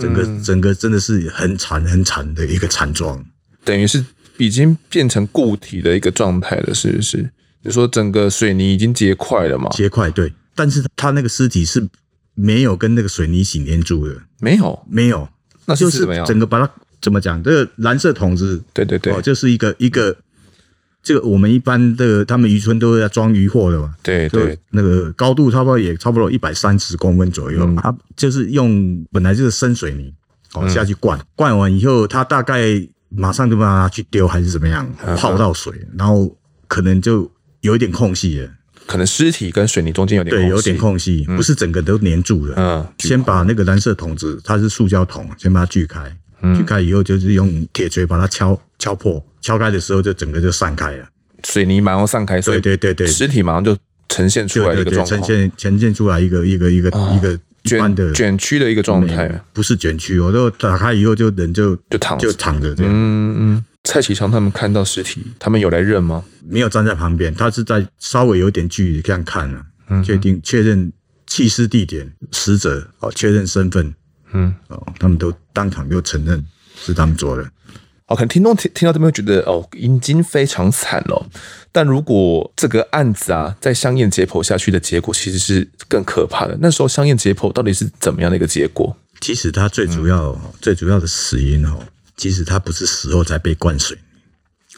[0.00, 3.24] 整个整个真的是很惨很惨的一个惨状，
[3.64, 4.04] 等于是
[4.38, 7.30] 已经变成固体的一个状态了，是不是？
[7.64, 9.68] 你说整个水泥已经结块了嘛？
[9.70, 11.88] 结块对，但是他那个尸体是
[12.34, 15.28] 没有跟那个水泥一起粘住的，没有没有，
[15.66, 16.24] 那是怎么样？
[16.24, 17.42] 就是整个把它怎么讲？
[17.42, 20.16] 这个蓝色桶子，对对对，哦，就是一个一个。
[21.06, 23.94] 这个我们一般的，他们渔村都是要装渔货的嘛。
[24.02, 27.62] 对对，那个高度差不多也差不多一百三十公分左右。
[27.62, 30.10] 嗯、它就是用本来就是生水泥
[30.54, 36.34] 哦下去灌，嗯、灌完以后，它大概马上就把它去丢还是怎么样，嗯、泡到水，然后
[36.68, 37.30] 可能就
[37.64, 38.48] 有一点空隙了。
[38.86, 42.54] 可能尸体跟水泥中间有点对，有点空隙，嗯、不是整个都粘住了。
[42.58, 46.00] 嗯，先把那个蓝色桶子，它是塑胶桶，先把它锯开。
[46.42, 49.24] 嗯，锯开以后就是用铁锤把它敲敲破。
[49.40, 51.06] 敲开的时候，就整个就散开了，
[51.46, 53.74] 水泥马上散开，对对对对，尸体马上就
[54.10, 62.92] 呈现出来一个状况，呈现呈现出来一个一个一个一个卷的卷曲的一个状态，不是卷曲，我都打开以后就人就就躺就躺着这样。
[62.94, 66.24] 嗯嗯，蔡启昌他们看到尸体，他们有来认吗？
[66.46, 69.64] 没有站在旁边，他是在稍微有点距离这样看了，
[70.02, 70.90] 确定确认
[71.26, 73.94] 弃尸地点、死者哦，确认身份，
[74.32, 76.44] 嗯哦，他们都当场就承认
[76.76, 77.42] 是他们做的。
[78.06, 81.26] 哦，可能听众听听到这边会觉得哦，已经非常惨了。
[81.72, 86.56] 但如果这个案子啊，在香艳解剖下去的结果，其实是更可怕的。
[86.60, 88.96] 那时候香艳解剖到底是怎么样的一个结果？
[89.20, 91.78] 其实它最主要、嗯、最主要的死因哦，
[92.16, 93.98] 其实他不是死后才被灌水，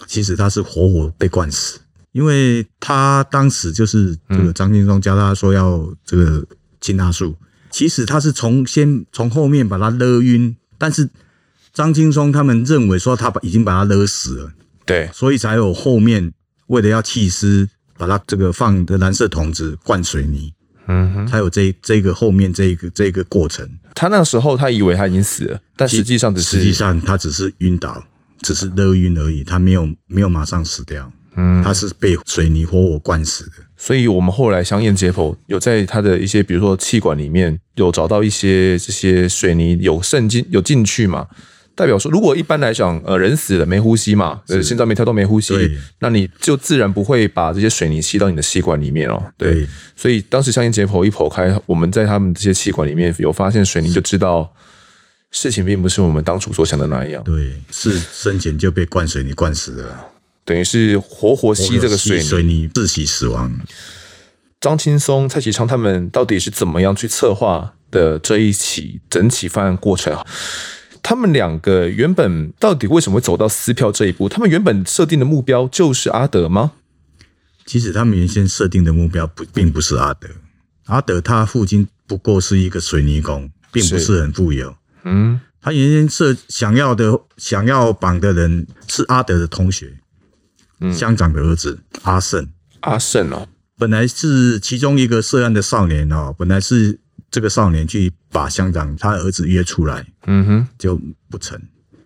[0.07, 1.81] 其实他是活活被灌死。
[2.13, 6.47] 因为他当时就是这个张青松教他说要这个
[6.81, 7.37] 青钠素，
[7.71, 11.09] 其实他是从先从后面把他勒晕，但是。
[11.77, 14.51] 张青松他们认为说他把已经把他勒死了，
[14.87, 16.33] 对，所以才有后面
[16.69, 17.69] 为了要弃尸，
[17.99, 20.55] 把他这个放的蓝色桶子灌水泥，
[20.87, 23.69] 嗯哼，才有这这个后面这个这个过程。
[23.95, 28.05] 他那时候他以为他已经死了，但实际上只是实际上他只是晕倒，
[28.43, 33.53] 只是勒晕而已，他没有没有马上死掉，嗯，他是被水泥活活灌死的。
[33.77, 41.27] 所以我们后来相验解剖有在他的一些比如说气管里面有找到一些这些水泥有渗进有进去嘛？
[41.77, 45.55] 代表说，如果一般来讲，呃，人死了没呼吸嘛，呃，心脏没跳动没呼吸，
[46.01, 49.23] 那你就自然不会把这些水泥吸到你的气管里面哦。
[49.37, 54.51] 对，对所以当时相信解剖一剖开，我们在他们这些气管里面有发现水泥，就知道
[55.31, 57.23] 事情并不是我们当初所想的那样。
[57.23, 59.95] 对，是生前就被灌水泥灌死的，
[60.47, 63.55] 等于是活活吸这个水泥，水泥窒息死亡。
[64.59, 70.17] 张青松、蔡其昌他们到底是怎么样去策划的这一起整起犯案过程？
[71.09, 74.29] 他们两个原本到底为什么会走到撕票这一步？
[74.29, 76.73] 他们原本设定的目标就是阿德吗？
[77.65, 80.29] 其实他们原先设定的目标不并不是阿德，
[80.87, 84.75] 阿德他父亲不过是一个水泥工，并不是很富有。
[85.05, 89.97] 嗯，他原先设想要的想要绑的人是阿德的同学，
[90.81, 92.49] 嗯，乡长的儿子阿胜。
[92.81, 93.47] 阿胜哦，
[93.79, 96.99] 本来是其中一个涉案的少年哦，本来是。
[97.31, 100.99] 这个少年去把乡长他儿子约出来，嗯哼，就
[101.31, 101.61] 不成，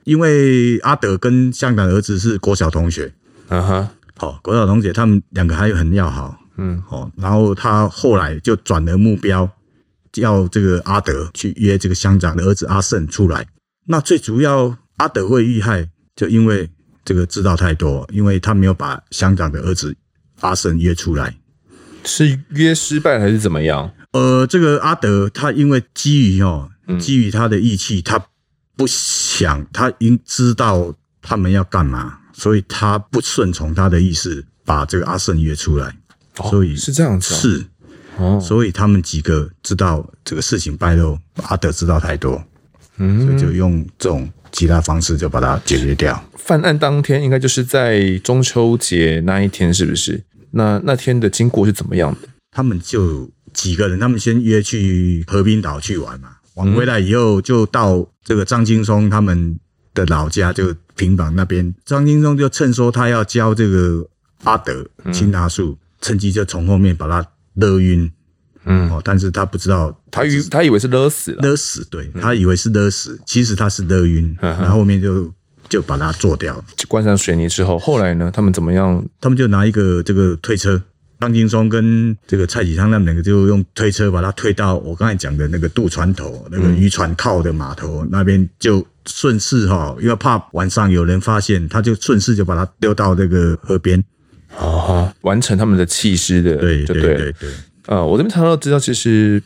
[0.04, 3.12] 因为阿德跟乡长的儿子是国小同学，
[3.48, 9.48] 啊哈，好，国小同学，他们两个还很要好，嗯，哦，然后他后来就转了目标，
[10.11, 13.46] 叫这个阿德去约这个乡长的儿子阿胜出来。
[13.87, 16.68] 那最主要阿德会遇害，就因为
[17.04, 19.96] 这个知道太多，因为他没有把乡长的儿子
[20.40, 21.37] 阿胜约出来，
[22.04, 23.92] 是约失败还是怎么样？
[24.12, 26.68] 呃，这个阿德他因为基于哦，
[26.99, 28.20] 基于他的义气，他
[28.77, 30.92] 不想，他应知道
[31.23, 35.94] 他们要干嘛，所以他不顺从他的意思，把这个阿胜约出来。
[36.51, 37.66] 所以是这样子，是
[38.16, 42.42] 哦，所以他们几个知道这个事情败露，阿德知道太多，
[42.96, 46.20] 嗯，所以就用这种其他方式就把它解决掉。
[46.37, 50.25] 犯案当天应该就是在中秋节那一天，是不是？
[50.51, 52.29] 那那天的经过是怎么样的？
[52.51, 53.31] 他们就。
[53.53, 59.59] 几个人，他们先约去河滨岛去玩嘛，玩回来以后就到这个张青松他们
[59.95, 61.75] 的老家，就平房那边。
[61.85, 64.07] 张青松就趁说他要教这个
[64.45, 68.11] 阿德青钠素，趁机就从后面把他勒晕，
[68.65, 75.33] 嗯，哦，但是他不知道，他以他以为是勒死了，勒死，对，他以为是勒死，其实他是勒晕，然后后面就
[75.69, 79.05] 就把他做掉，灌上水泥之后，后来呢，他们怎么样？
[79.21, 80.81] 他们就拿一个这个推车。
[81.20, 94.02] 张金松跟这个蔡启昌他们两个就用推车把他推到我刚才讲的那个渡船头，那个渔船靠的码头那边，就顺势哈，因为怕晚上有人发现，他就顺势就把他丢到那个河边，
[94.56, 97.50] 啊，完成他们的弃尸的，对对对对。
[97.87, 99.42] 呃，我这边查到知道，其实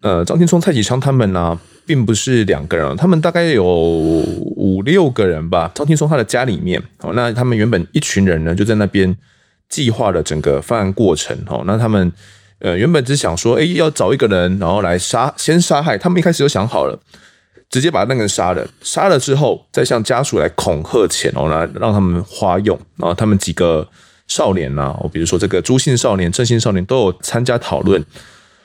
[0.00, 5.70] 呃，张金松、蔡启昌他们呢、啊，并不是两个人，他们大概有五六个人吧。
[5.74, 9.16] 张金松他的家里面，哦，那他们原本一群人呢，就在那边。
[9.72, 12.12] 计划了整个犯案过程哦，那他们
[12.58, 15.96] 呃原本只想说，哎，要找一个人，然后来杀，先杀害。
[15.96, 16.98] 他们一开始就想好了，
[17.70, 22.78] 直接把那个人杀了，杀了之后再向家属来恐吓钱哦，来让他们花用。
[22.98, 23.88] 然后他们几个
[24.28, 28.04] 少年呐，哦，比如说这个朱姓少年、郑姓少年都有参加讨论。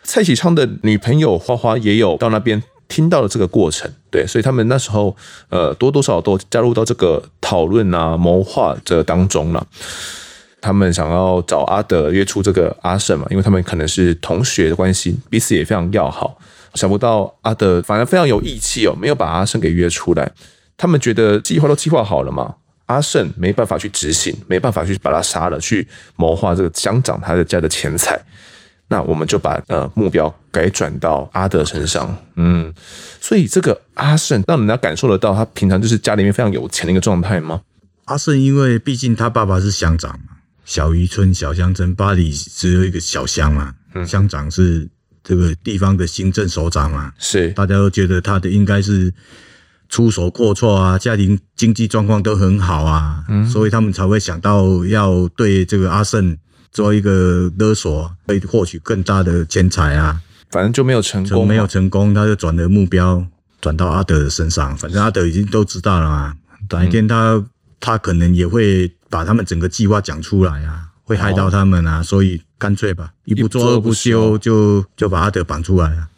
[0.03, 5.15] 蔡启昌的女朋友花花也有到那边听到了这个过程，对，所以他们那时候
[5.49, 9.65] 呃多多少少都加入到这个讨论啊、谋划这当中了。
[10.59, 16.37] 他们想要找阿德约出这个阿胜嘛，因为他们可能是同学的关系，彼此也非常要好。
[16.73, 20.31] 想不到阿德反而非常有义气哦，没有把阿胜给约出来。
[20.75, 28.19] 他们觉得计划都计划好了嘛，阿胜没办法去执行，没办法去把他杀了，去谋划这个乡长他的家的钱财。
[28.89, 32.73] 那我们就把呃目标改转到阿德身上，嗯，
[33.19, 37.61] 所以这个阿胜让人家感受得到，他平常就是家里面非常有钱的一个状态吗？
[38.05, 40.36] 阿胜因为毕竟他爸爸是乡长嘛。
[40.67, 43.73] 小渔村、小乡镇，巴黎只有一个小乡嘛。
[44.05, 44.87] 乡长是
[45.23, 49.11] 这个地方的行政首长嘛，是大家都觉得他的应该是
[49.87, 56.37] 出手阔绰啊，家庭经济状况都很好啊，嗯，所以他们才会想到要对这个阿胜
[56.71, 60.21] 做一个勒索，可以获取更大的钱财啊。
[60.51, 63.25] 反正就没有成功，没有成功，他就转了目标
[63.61, 64.75] 转到阿德的身上。
[64.75, 66.35] 反正阿德已经都知道了嘛，
[66.69, 67.47] 哪一天他、嗯、
[67.79, 68.93] 他可能也会。
[69.09, 76.09] 把他们整个计划讲出来啊，会害到他们啊，所以干脆吧，一不做二不休，就就把阿德绑出来啊。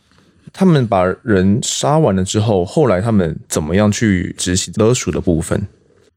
[0.52, 5.67] 他们把人杀完了之后，后来他们怎么样去执行勒索的部分？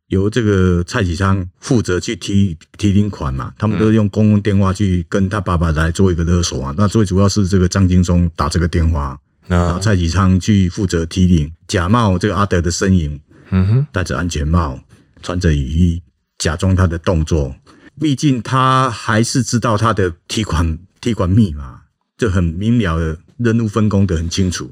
[0.08, 6.74] 由这个蔡启昌负责去提提领款嘛，他们都用公共电话去跟他爸爸来做一个勒索啊。
[6.76, 14.78] 那最主要是这个张金松打这个电话，然后蔡启昌去负责提领，假冒这个阿德的身影，嗯哼，戴着安全帽，
[15.22, 16.02] 穿着雨衣。
[16.42, 17.54] 假装他的动作，
[18.00, 21.82] 毕竟他还是知道他的提款提款密码，
[22.18, 24.68] 就很明了的任务分工得很清楚。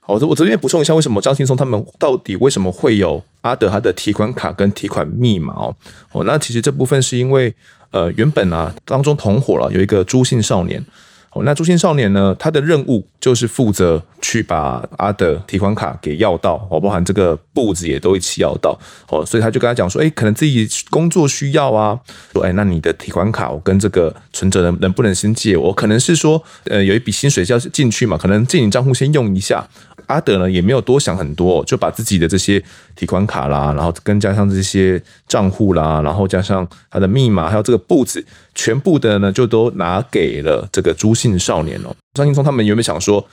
[0.00, 5.76] 好，我这边补充一下，为什么张青松他们到底为什么会有阿德他的提款卡跟提款密码哦？
[6.10, 7.54] 哦，那其实这部分是因为
[7.92, 10.84] 呃，原本啊当中同伙了有一个朱姓少年。
[11.32, 12.34] 哦，那朱姓少年呢？
[12.36, 18.78] 他的任务就是负责去把阿德提款卡给要到，哦，包含这个簿子也都一起要到，
[19.08, 22.00] 哦，所以他就跟他讲说，哎，可能自己工作需要啊，
[22.32, 25.72] 说，哎，那你的提款卡我跟这个存折能能不能先借我？
[25.72, 29.68] 可能是说，呃，有一笔薪水要进去嘛，可能借你账户先用一下。
[30.06, 32.60] 阿德呢也没有多想很多，就把自己的这些
[32.96, 41.94] 提款卡啦，然后跟加上这些账户啦，然后加上他的密码，还有这个簿子，全部的呢就都拿给了这个朱姓少年哦。
[42.14, 43.26] 张青松他们原本想说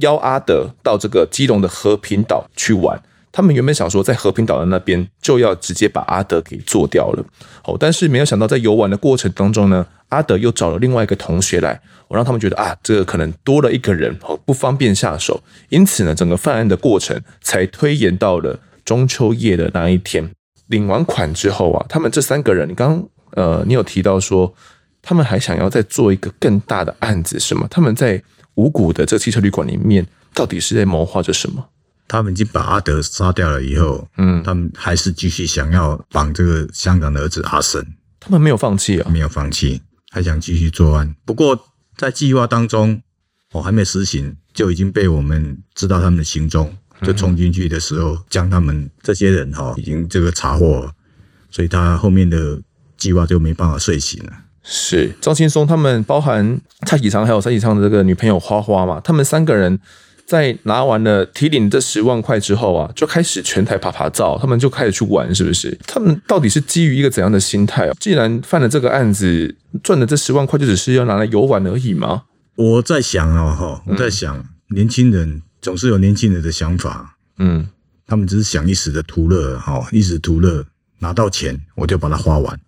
[0.00, 7.24] 邀阿德到这个基隆的和平岛去玩，他们原本想说在和平岛的那边就要直接把阿德给做掉了
[7.64, 11.80] 哦，但是没有想到在游玩的过程当中呢，阿德又找了另外一个同学来。
[12.08, 20.30] 我让他们觉得啊，这个可能多了一个人哦，不方便下手，因此呢，整个犯案的过程才推延到了中秋夜的那一天。
[20.66, 24.52] 领完款之后啊，他们这三个人，你刚呃，你有提到说，
[25.04, 27.68] 他们还想要再做一个更大的案子，是吗？
[27.70, 28.20] 他们在
[28.54, 31.64] 五股的这个汽车旅馆里面，到底是在谋划着什么？
[32.08, 37.84] 他们已经把阿德杀掉了以后，嗯，他们还是继续想要绑这个香港的儿子阿胜，
[38.18, 41.66] 他们没有放弃啊，没有放弃，还想继续作案，不过。
[41.96, 43.00] 在计划当中，
[43.52, 50.92] 我还没实行，就已经被我们知道他们的行踪，就冲进去的时候，将他们这些人哈已经这个查获了，
[51.52, 52.60] 所以他后面的
[52.96, 54.32] 计划就没办法遂行了。
[54.64, 59.78] 是张青松他们，包含蔡启昌还有蔡启昌的这个女朋友花花嘛，他们三个人。
[60.26, 65.78] 在拿完了提领这十万块之后啊，就开始全台爬爬照，他们就开始去玩，是不是？
[65.86, 67.94] 他们到底是基于一个怎样的心态啊？
[68.00, 72.22] 既然犯了这个案子，赚的这十万块就只是要拿来游玩而已吗？
[72.56, 77.68] 我在想啊，哈，我在想，嗯、年轻人总是有年轻人的想法，嗯，
[78.06, 80.64] 他们只是想一时的图乐，哈，一时图乐，
[81.00, 82.58] 拿到钱我就把它花完，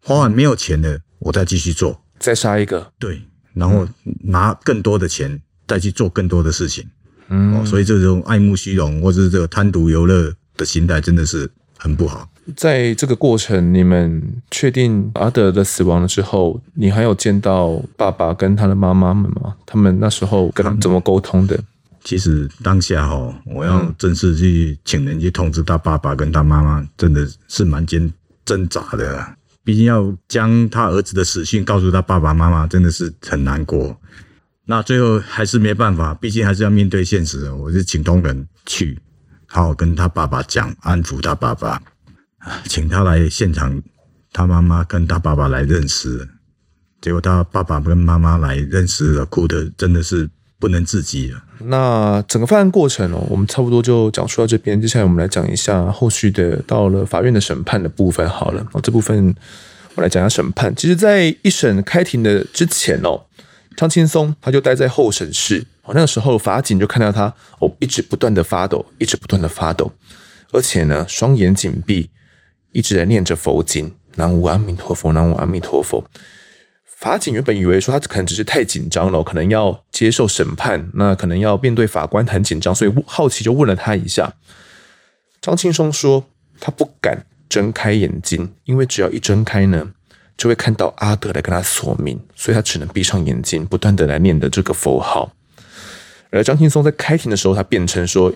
[0.00, 3.22] 花完没有钱了，我再继续做，再杀一个，对。
[3.54, 3.86] 然后
[4.22, 6.84] 拿更多的钱再去做更多的事情。
[7.28, 12.28] 嗯、哦，所以这种爱慕虚荣或者是这个贪图游乐的心态，真的是很不好。
[12.56, 19.54] 在这个过程，你们确定阿德的死亡了之后，你还有见到爸爸跟他的妈妈们吗？
[19.66, 21.58] 他们那时候跟他们怎么沟通的？
[22.02, 28.12] 其实当下哈，我要正式去请人去通知他爸爸跟他妈妈，真的是蛮艰
[28.44, 29.36] 挣扎的。
[29.70, 33.96] 毕竟要将他儿子的死讯告诉他爸爸妈妈，真的是很难过。
[34.64, 37.48] 那最后还是没办法，毕竟还是要面对现实。
[37.52, 38.98] 我就请同仁去，
[39.46, 41.80] 好好跟他爸爸讲，安抚他爸爸，
[42.64, 43.80] 请他来现场，
[44.32, 46.28] 他妈妈跟他爸爸来认尸。
[47.00, 50.28] 结果他爸爸跟妈妈来认尸了，哭得真的是
[50.60, 51.42] 不能自己了。
[51.64, 54.80] 那整个犯案过程哦，我们差不多就讲述到这边。
[54.80, 58.28] 接下来我们来讲一下后续的到了法院的审判的部分。
[58.28, 59.34] 好了，这部分
[59.96, 60.72] 我来讲一下审判。
[60.76, 63.22] 其实，在一审开庭的之前哦。
[63.76, 69.90] 张青松他就待在候审室，哦，那个时候法警就看到他哦，一直不断的发抖，一直不断的发抖，
[70.52, 72.10] 而且呢，双眼紧闭，
[72.72, 76.04] 一直在念着佛经，南无阿弥陀佛，南无阿弥陀佛。
[77.00, 84.34] 法警原本以为说他可能只是太紧张了，可能要接受审判，那可能要面对法官很紧张，所以好奇就问了他一下。
[85.40, 86.26] 张青松说
[86.60, 89.92] 他不敢睁开眼睛，因为只要一睁开呢。
[90.36, 95.30] 就会看到阿德来跟他索命，所以他只能闭上眼睛，不断的来念的这个佛号。
[96.30, 98.32] 而张青松在开庭的时候，他辩称说，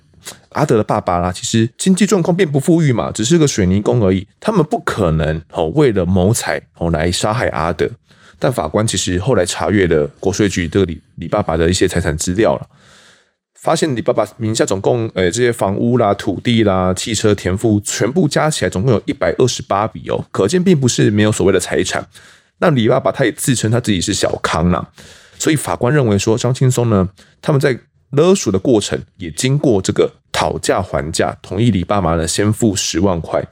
[0.50, 7.90] 阿德的爸爸啦，其实经济状况并不富裕嘛，只是个水泥工而已，他们不可能哦为了谋财哦来杀害阿德。
[8.38, 12.68] 但法官其实后来查阅了国税局这个李李爸爸的一些财产资料了。
[13.54, 22.06] 发现李爸爸名下总共，呃，这些房屋啦、土地啦、汽车田赋，全部加起来总共有一百二十八笔哦，可见并不是没有所谓的财产。
[22.58, 24.86] 那李爸爸他也自称他自己是小康啦，
[25.38, 27.08] 所以法官认为说张青松呢，
[27.40, 27.78] 他们在
[28.10, 33.42] 勒赎的过程也经过这个讨价还价，同意李爸爸呢先付十万块，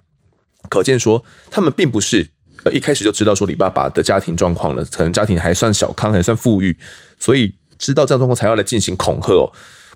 [0.69, 2.29] 可见说他们并不是
[2.65, 6.77] 呃一开始就知道说李爸爸的家庭状况了，可能家庭还算小康，还算富裕，
[7.19, 9.51] 所以知道这样状况才要来进行恐吓哦。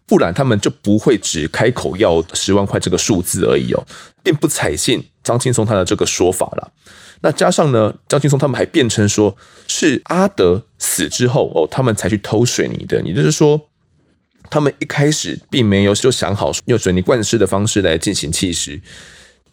[0.08, 3.84] 不然他们就不会只开口要十万块这个数字而已哦，
[4.22, 6.72] 并不采信张青松他的这个说法了。
[7.22, 9.36] 那加上呢，张青松他们还辩称说
[9.66, 13.02] 是阿德死之后哦，他们才去偷水泥的。
[13.02, 13.60] 也就是说，
[14.48, 18.80] 他们一开始并没有就想好用水泥灌尸的方式来进行弃尸。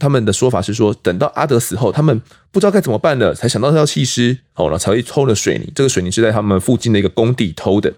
[0.04, 5.72] 他们的说法是说，等到阿德死后，他们不知道该怎么办了，才想到要弃尸哦，然后才会偷了水泥。
[5.74, 7.94] 这个水泥是在他们附近的一个工地偷的。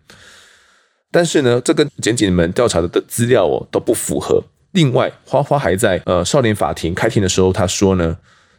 [1.12, 4.44] 但是呢，这跟检警们调查的的资料哦都不符合。
[4.74, 8.16] 另外，花花还在呃少年法庭开庭的时候，他说呢，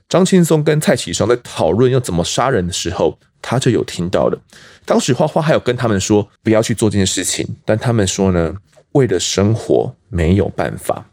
[0.09, 4.37] 张青松跟蔡启双在讨论要怎么杀人的时候，他就有听到了。
[4.85, 8.57] 当时花花还有跟他们说不要去做这件事情，但他们说呢，
[8.93, 11.07] 为了生活没有办法。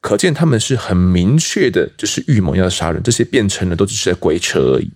[0.00, 3.02] 可见他们是很明确的，就是预谋要杀人。
[3.02, 4.90] 这些辩称呢，都只是在鬼扯而已。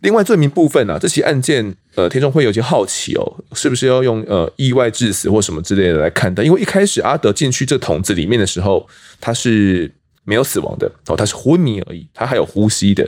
[0.00, 6.42] 另外罪名部分啊，这起案件，呃，听众会有些好奇哦，是不是要用呃意外致死或什么之类的来看待？
[6.42, 8.88] 因为一开始阿德进去这桶子里面的时候，
[9.20, 9.92] 他是
[10.24, 13.06] 没有死亡的哦，他是昏迷而已，他还有呼吸的。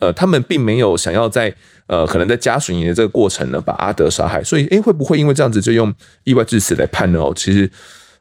[0.00, 1.54] 呃，他们并没有想要在
[1.86, 5.94] 呃可能在加水泥的这个过程呢把阿德杀害，所以诶会不会因为这样子就用
[6.24, 7.18] 意外致死来判呢？
[7.18, 7.70] 哦，其实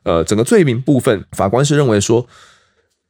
[0.04, 2.28] 呃整个罪名部分，法官是认为说，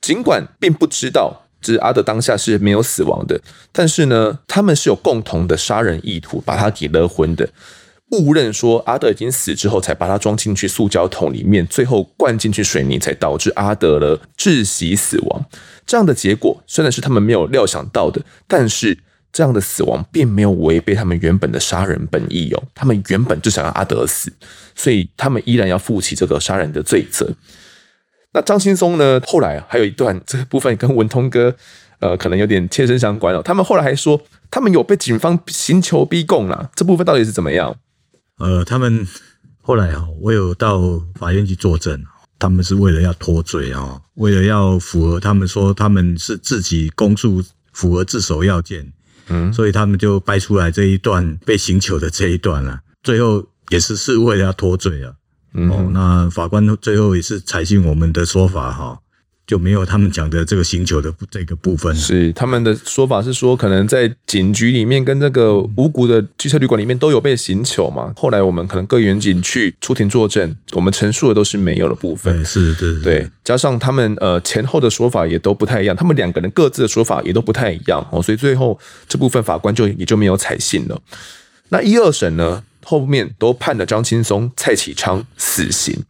[0.02, 1.42] 尽管并不知道。
[1.66, 3.40] 是阿德当下是没有死亡的，
[3.72, 7.48] 但是呢，他们是有共同的杀人意图，把他给勒昏的。
[8.12, 15.46] 误认说阿德已经死之后，才把他装进去塑胶桶里面，最后灌进去水泥，才导致阿德了窒息死亡。
[15.86, 18.98] 这样的结果虽然是他们没有料想到的，但是
[19.34, 22.64] 这样的死亡并没有违背他们原本的杀人本意哦。
[22.74, 24.32] 他们原本就想要阿德死，
[24.74, 27.30] 所以他们依然要负起这个杀人的罪责。
[28.36, 29.22] 那张青松呢？
[29.28, 31.56] 后来还有一段这个部分跟文通哥，
[32.00, 33.42] 呃，可能有点切身相关哦。
[33.44, 34.20] 他们后来还说，
[34.50, 36.70] 他们有被警方刑求逼供啦。
[36.76, 37.76] 这部分到底是怎么样？
[38.40, 39.08] 呃，他们
[39.62, 40.80] 后来啊，我有到
[41.14, 42.04] 法院去作证，
[42.40, 48.92] 他们是为了要脱罪啊，为了要符合他们说他们是自己供述符合自首要件，
[49.28, 52.80] 嗯，所以他们就掰出来这一段被刑求的这一段了。
[53.02, 55.14] 最后也是是为了要脱罪啊。
[55.54, 59.00] 嗯、哦，那法官最后也是采信我们的说法哈，
[59.46, 61.94] 就没有他们讲的这个刑求的这个部分。
[61.96, 68.14] 是他们的说法是说，可能在警局里面跟这个五谷的汽车旅馆里面都有被刑求嘛。
[68.16, 72.34] 后来我们可能各员警去出庭作证，我们陈述的都是没有的部分。
[72.36, 81.02] 对，是，对，对，加上他们呃前后的说法也都不太一样，他们两个人各自的说法也都不太一样哦，所以最后这部分法官就也就没有采信了。
[81.70, 82.64] 那一二审呢？
[82.86, 86.04] 后面都判了张青松、蔡启昌死刑。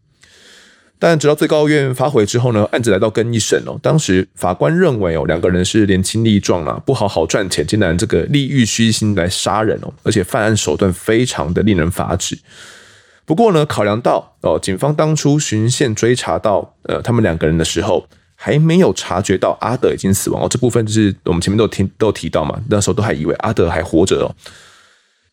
[1.06, 3.78] 但直到最高院发回之后呢，案子来到更一审哦。
[3.84, 12.39] 当时法官认为哦，两个人是年轻力壮啊，不好好赚钱，竟然这个利欲熏心来杀人哦，而且犯案手段非常的令人发指。
[13.26, 20.47] 不过呢，考量到哦，警方当初循线追查到呃他们两个人的时候，还没有察觉到阿德已经死亡哦。
[20.49, 24.34] 这部分就是我们前面都有听都提到嘛，那时候都还以为阿德还活着哦。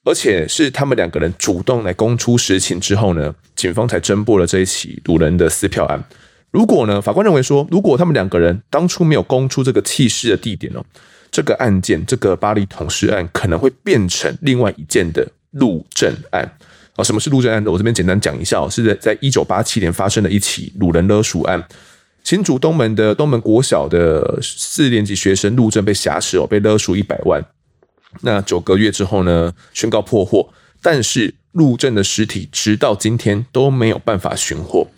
[0.05, 6.03] 而且是他们两个人主动来供出实情之后呢，警方才侦破了这一起掳人的撕票案。
[6.51, 10.83] 如果呢，法官认为说，如果他们两个人当初没有供出这个弃尸的地点哦，
[11.31, 16.51] 这个案件，这个巴黎捅尸案可能会变成另外一件的路政案
[16.97, 17.05] 啊。
[17.05, 17.71] 什么是路政案呢？
[17.71, 21.63] 我这边简单讲一下哦，是在在一九八七年发生的一起掳人勒赎案。
[22.25, 27.45] 新竹东门的东门国小的四年级学生陆正被挟持哦，被勒赎一百万。
[28.23, 30.53] 那九个月之后呢，宣告破获，
[30.83, 34.89] 但是陆正的尸体直到今天都没有办法寻获，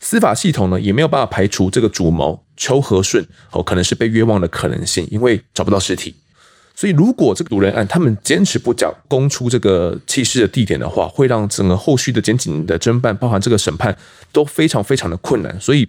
[0.00, 6.14] 司法系统呢也没有办法排除这个主谋邱和顺哦可能是被冤枉的可能性，因为找不到尸体。
[6.74, 13.96] 所以如果这个掳人案他们坚持不讲供出这个弃尸的地点的话，会让整个后续的检警的侦办，包含这个审判
[14.32, 15.60] 都非常非常的困难。
[15.60, 15.88] 所以。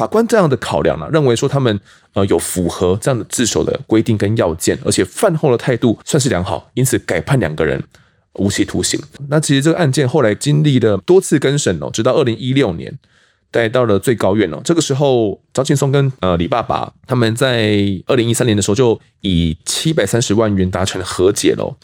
[0.00, 1.78] 法官这样的考量呢，认为说他们
[2.14, 7.78] 呃有符合这样的自首的规定跟要件，而且犯后的态度算是良好，因此改判两个人
[8.36, 8.98] 无期徒刑。
[9.28, 12.98] 那其实这个案件后来经历了多次更审哦，直到二零一六年
[13.50, 14.62] 带到了最高院哦。
[14.64, 17.76] 这个时候张青松跟呃李爸爸他们在
[18.06, 21.76] 二零一三年的时候就以七百三十万元达成和解了。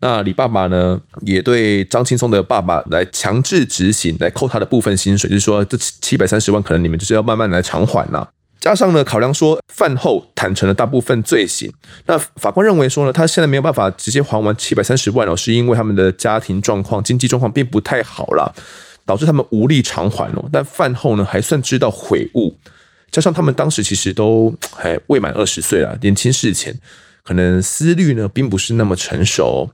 [0.00, 8.26] 那李爸爸呢，也对张青松的爸爸来强制执行，来扣他的部分薪水，就是说这七百三十万可能你们就是要慢慢来偿还呐。
[8.60, 11.72] 加上呢，考量说饭后坦承了大部分罪行，
[12.06, 18.54] 那法官认为说呢，他现在没有办法直接还完七百三十万哦，是因为他们的家庭状况、经济状况并不太好了，
[19.04, 20.48] 导致他们无力偿还哦。
[20.52, 22.56] 但饭后呢，还算知道悔悟，
[23.10, 26.72] 加上他们当时其实都还未满二十岁啦，年轻事前。
[27.28, 29.70] 可能思虑呢，并不是那么成熟。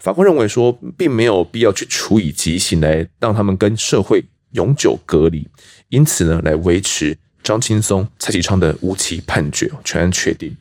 [0.00, 5.46] 法官认为说，并没有必要去处以极刑来让他们跟社会永久隔离，
[5.88, 10.56] 因此呢，来维持张青松、蔡启昌的无期判决，全案确定。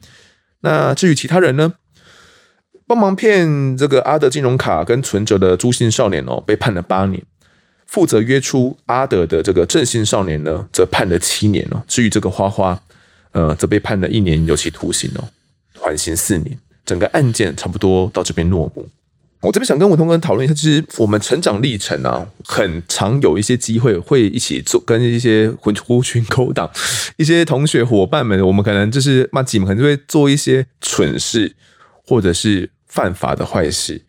[0.62, 1.74] 那至于其他人呢，
[2.86, 7.24] 帮忙骗这个阿德金融卡跟存折的朱姓少年哦，被判了八年；
[7.88, 11.84] 负责约出阿德的这个郑姓少年呢，则判了七年哦。
[11.88, 12.80] 至于这个花花，
[13.32, 15.28] 呃，则被判了一年有期徒刑哦。
[15.84, 18.88] 缓刑四年，整个案件差不多到这边落幕。
[19.42, 26.72] 我这边想跟文通哥讨论一下，其实我们成长历程啊，很常有一些机会会一起做，跟一些狐狐群狗党、
[27.18, 31.54] 一些同学伙伴们，我们可能就是麻吉们，可能就会做一些蠢事，
[32.08, 34.02] 或者是犯法的坏事。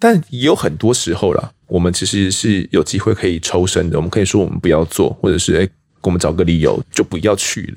[0.00, 3.96] 但也有很多时候啦，我们其实是有机会可以抽身的。
[3.96, 7.76] 我们可以说我们不要做，或者是哎，给我们找个理由就不要去了。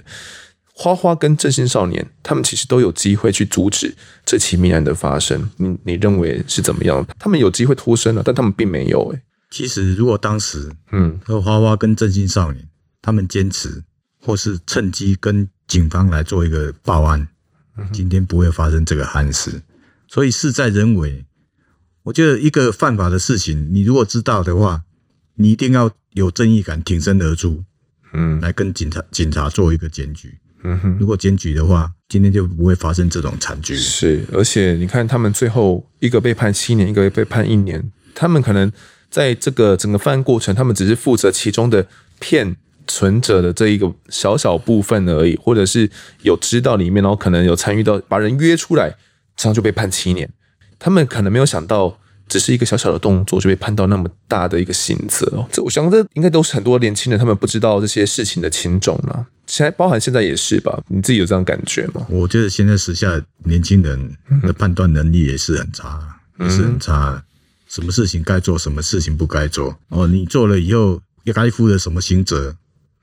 [0.78, 3.96] 花花跟正兴少年，他们其实都有机会去阻止
[4.26, 5.50] 这起命案的发生。
[5.56, 7.08] 你你认为是怎么样？
[7.18, 9.10] 他们有机会脱身了，但他们并没有。
[9.14, 12.68] 哎，其实如果当时，嗯，和花花跟正兴少年
[13.02, 13.84] 他们坚持，
[14.22, 17.26] 或是趁机跟警方来做一个报案，
[17.94, 19.62] 今天不会发生这个憾事。
[20.10, 21.26] 所以事在人为。
[22.04, 24.84] 我觉得一个犯法的事情，你如果知道的话，
[25.36, 27.64] 你一定要有正义感，挺身而出，
[28.14, 30.38] 嗯，来跟警察警察做一个检举。
[30.66, 33.76] 嗯哼，如果检举的话，今天就不会发生这种惨剧。
[33.76, 38.72] 是，而且你看，他们最后一个被判七年，一个被判一年，他们可能
[39.10, 41.88] 在这个整个犯案过程，他们只是负责其中的
[42.20, 42.56] 骗
[42.88, 45.90] 存者的这一个小小部分而已，或者是
[46.24, 48.96] 有知道里面，然后可能有参与到把人约出来，
[49.38, 50.30] 这样就被判七年。
[50.80, 52.00] 他们可能没有想到。
[52.28, 59.28] 只是一个小小的动作就被判到那么大的一个刑责哦，这我想这应该都是很多年轻人他们不知道这些事情的轻重了。
[59.48, 60.84] 现在包含现在也是吧？
[60.88, 62.06] 你自己有这样感觉吗？
[62.10, 67.24] 我觉得现在时下年轻人的判断能力也是很差，也是很差。
[67.68, 70.08] 什么事情该做，什么事情不该做哦？
[70.08, 72.56] 你做了以后要该负的什么刑责，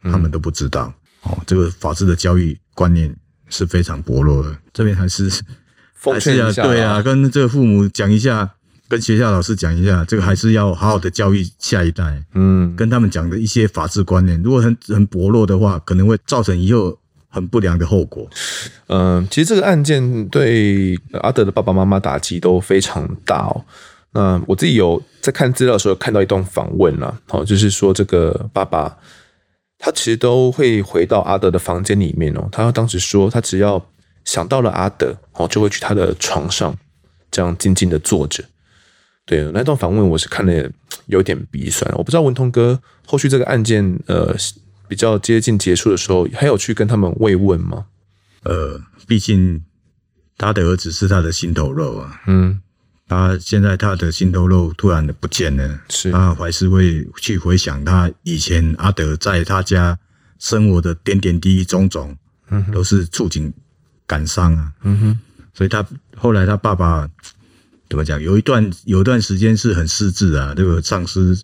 [0.03, 1.39] 他们都不知道哦。
[1.47, 3.15] 这个法治的教育观念
[3.49, 4.57] 是非常薄弱的。
[4.73, 5.31] 这边还是
[5.95, 8.55] 奉劝一下，对啊，跟这个父母讲一下。
[8.93, 12.23] 跟学校老师讲一下，这个还是要好好的教育下一代。
[12.35, 16.95] 嗯，跟他们讲的一些法治观念，如果很很薄弱的话，可能会造成以后
[17.31, 18.29] 很不良的后果。
[18.89, 23.65] 嗯，其实这个案件对阿德的爸爸妈妈打击都非常大哦。
[24.13, 28.95] 那我自己有在看资料的时候看到一段访问了，哦，就是说这个爸爸
[29.79, 33.83] 他其实都会回到阿德的房间里面哦，他当时说他只要
[34.27, 36.77] 想到了阿德哦，就会去他的床上
[37.31, 38.45] 这样静静的坐着。
[39.33, 40.71] 对，那段访问我是看了
[41.07, 41.91] 有点鼻酸。
[41.97, 44.37] 我不知道文通哥后续这个案件呃
[44.89, 47.87] 比较接近结束的时候，还有去跟他们慰问吗？
[48.43, 49.65] 呃，毕竟
[50.37, 52.21] 他的儿子是他的心头肉啊。
[52.27, 52.61] 嗯，
[53.09, 59.99] 他现在他的心头肉突然的不见了，是他还是会去回想他以前阿德在他家
[60.39, 62.15] 生活的点点滴滴种种，
[62.51, 63.51] 嗯，都是触景
[64.07, 64.73] 感伤啊。
[64.83, 65.19] 嗯哼，
[65.55, 65.83] 所以他
[66.19, 67.09] 后来他爸爸。
[67.93, 68.19] 怎么讲？
[68.23, 71.39] 有一段有一段时间是很失智啊，这个丧失，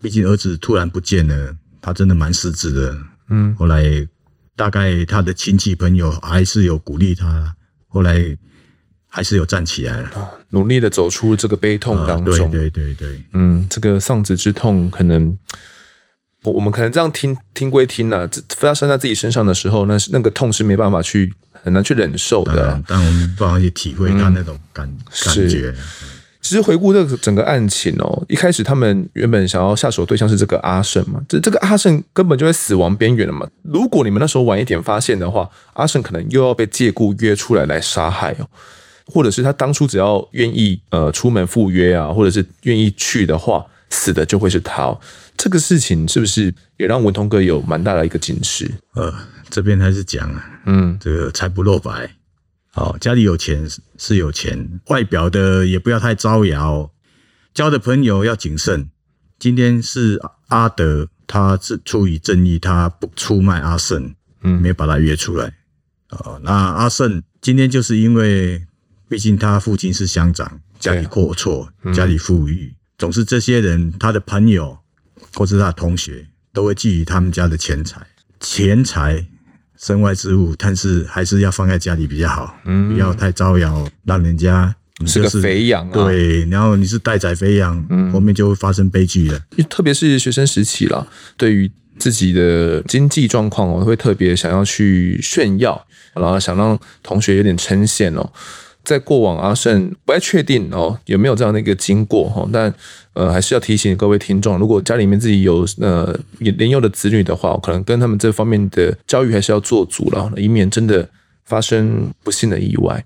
[0.00, 2.96] 毕竟儿子突然不见了，他真的蛮失智的。
[3.28, 3.84] 嗯，后来
[4.56, 7.54] 大概他的亲戚朋友还是有鼓励他，
[7.88, 8.34] 后来
[9.06, 12.32] 还是有站起来了，努力的走出这个悲痛当中。
[12.46, 15.36] 啊、对对对对，嗯，这个丧子之痛，可能
[16.46, 21.32] 我我们可能这样听听归听啊，这发生在自己身上的时候，那是那个痛是没办法去。
[21.64, 25.74] 很难去忍受的，但我们不好去体会他那种感、嗯、感觉。
[26.40, 33.48] 其实回顾这个整个案情哦，一开始他们原本想要下手的对象是这个阿胜嘛，这这个阿胜根本就在死亡边缘了嘛。
[33.62, 38.46] 如果你们那时候晚一点发现的话，阿胜可能又要被借故约出来来杀害哦，
[39.06, 43.66] 或者是他当初只要愿意呃出门赴约啊，或者是愿意去的话，
[43.96, 45.00] 死的就会是他哦。
[45.36, 48.70] 这个事情是不是也让文通哥有蛮大的一个警示？
[48.94, 49.12] 呃。
[49.48, 52.16] 这边还是讲啊，嗯，这个财不露白，
[52.72, 53.64] 好，家里有钱
[53.96, 56.90] 是有钱，外表的也不要太招摇，
[57.54, 58.90] 交的朋友要谨慎。
[59.38, 65.54] 今天是阿德，他是出于正义，他不出卖阿胜，嗯，没有把他约出来。
[66.10, 68.66] 哦，那阿胜今天就是因为，
[69.08, 74.78] 毕竟他父亲是乡长，家里阔绰，家里富裕，总是这些人，他的朋友
[75.34, 78.06] 或是他的同学，都会觊觎他们家的钱财，
[78.40, 79.26] 钱财。
[79.78, 85.92] 身外之物，但是还是要放在家里比较好，嗯，不要太招摇，让人家你是个肥羊啊。
[85.92, 89.38] 对，然后你是待宰肥羊，嗯，后面就会发生悲剧了。
[89.68, 98.32] 特别是学生时期了，对于自己的经济状况，我会特别想要去炫耀，然后想让同学有点称羡哦。
[98.86, 102.48] 在过往，阿胜不太确定哦，有没有这样的一个经过哈？
[102.52, 102.72] 但
[103.14, 111.08] 呃，还是要提醒各位听众，如果家里面自己有呃年幼的子女的话，可能跟他们这方面的教育还是要做足了，以免真的
[111.44, 113.04] 发生不幸的意外。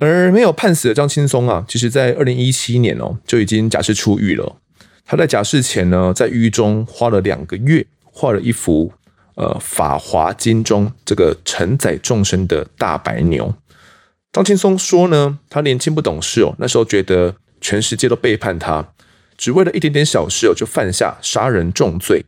[0.00, 4.56] 而没有判死的张青松啊，其实在二零一七年哦就已经假释出狱了。
[5.06, 8.92] 他在假释前呢，在狱中花了两个月画了一幅
[9.36, 13.54] 呃《法华经》中这个承载众生的大白牛。
[14.32, 18.92] 张青松说呢，他年轻不懂事哦，那时候觉得全世界都背叛他，
[19.36, 22.24] 只为了一点点小事哦，就犯下杀人重罪。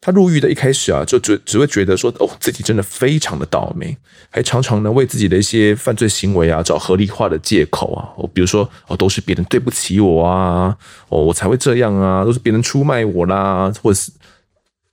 [0.00, 3.96] 他入狱的一开始啊，就只只会觉得说，哦，自己真的非常的倒霉，
[4.30, 10.76] 还常常呢为自己的一些犯罪行为啊找合理化的借口啊，哦，比如说哦，都是别人对不起我啊，
[11.08, 14.12] 哦，我才会这样啊，都是别人出卖我啦，或是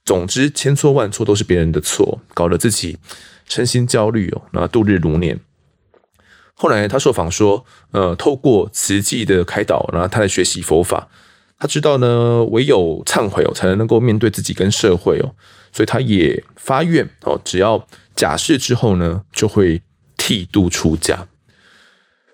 [0.05, 2.97] 总之千错万错都是别人的错，搞得自己
[3.47, 5.39] 身心焦虑哦，那度日如年。
[6.55, 11.09] 后来他受访说，呃，透过慈济的开导，然后他来学习佛法。
[11.57, 15.35] 他知道呢，唯有忏悔哦，才能够面对自己跟社会哦。
[15.71, 17.85] 所以他也发愿哦，只要
[18.15, 19.81] 假释之后呢，就会
[20.17, 21.27] 剃度出家。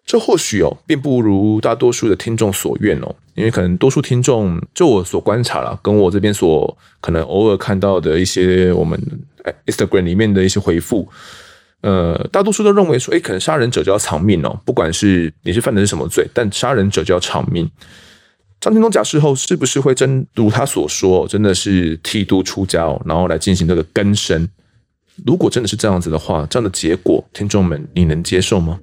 [0.05, 8.99] 这或许哦，并不如大多数的听众所愿哦，因为可能多数听众，就我所观察了，跟我这边所可能偶尔看到的一些我们
[9.65, 11.07] Instagram 里面的一些回复。
[11.81, 17.69] 呃，大多数都认为说，诶，可能杀人者就要偿命哦，不管是你是犯的是什么罪，但杀人者就要偿命。
[18.59, 24.47] 张青松假释后，是不是会真如他所说，真的是剃度出家哦，然后来进行这个更生？
[25.25, 28.79] 如果真的是这样子的话，这样的结果，听众们你能接受吗？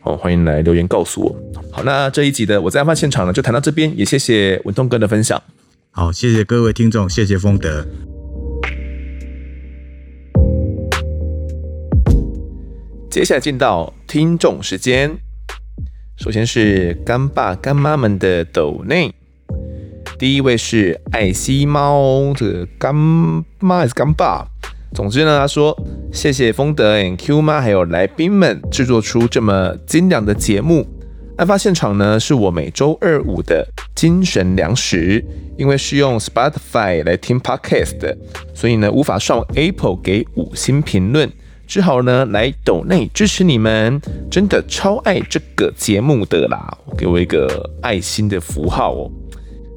[0.00, 1.36] 好，欢迎来留言告诉我。
[1.72, 5.42] 好，那这一集的我在案发现场呢，就谈到这边，也谢谢文东哥的分享。
[5.90, 8.17] 好，谢谢各位听众，谢谢丰德。
[13.18, 15.10] 接下来进到听众时间，
[16.18, 19.12] 首先是干爸干妈们的抖内，
[20.16, 24.46] 第一位是爱惜猫，这个干妈还是干爸？
[24.94, 25.76] 总之呢，他说
[26.12, 30.86] 谢谢丰德 and Q 妈还有来宾们制作出这么精良的节目。
[31.38, 33.66] 案发现场呢是我每周二五的
[33.96, 35.24] 精神粮食，
[35.56, 38.16] 因为是用 Spotify 来听 Podcast 的，
[38.54, 41.28] 所以呢无法上 Apple 给五星评论。
[41.68, 44.00] 只好呢来抖内支持你们，
[44.30, 46.76] 真的超爱这个节目的啦！
[46.96, 49.10] 给我一个爱心的符号哦，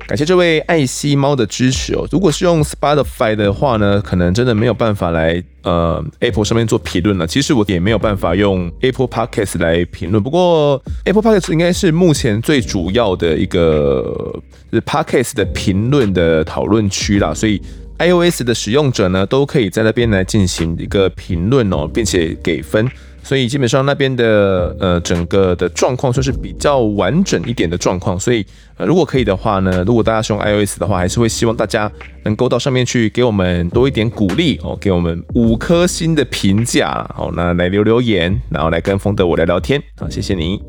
[0.07, 2.07] 感谢这位爱惜猫的支持哦。
[2.09, 7.27] 如果是用 Spotify 的话呢，可能真的没有办法来呃 Apple 上面做评论了。
[7.27, 17.61] 其实我也没有办法用 Apple Podcast 来评论，不过 Apple Podcast 应该是目前最主要的一个就是 Podcast 的评论的讨论区啦，所以
[18.07, 22.89] iOS 的使用者呢都可以在那边来进行一个评论哦，并且给分。
[23.23, 28.43] 所以基本上那边的呃整个的状况算是比较完整一点的状况，所以
[28.77, 31.89] 呃如果可以的话呢，如果大家使用 iOS 的话，还是会希望大家
[32.23, 40.59] 能够到上面去给我们多一点鼓励哦，给我们五颗星的评价，好，那来留留言，然后来跟风德我聊聊天，好，谢谢你。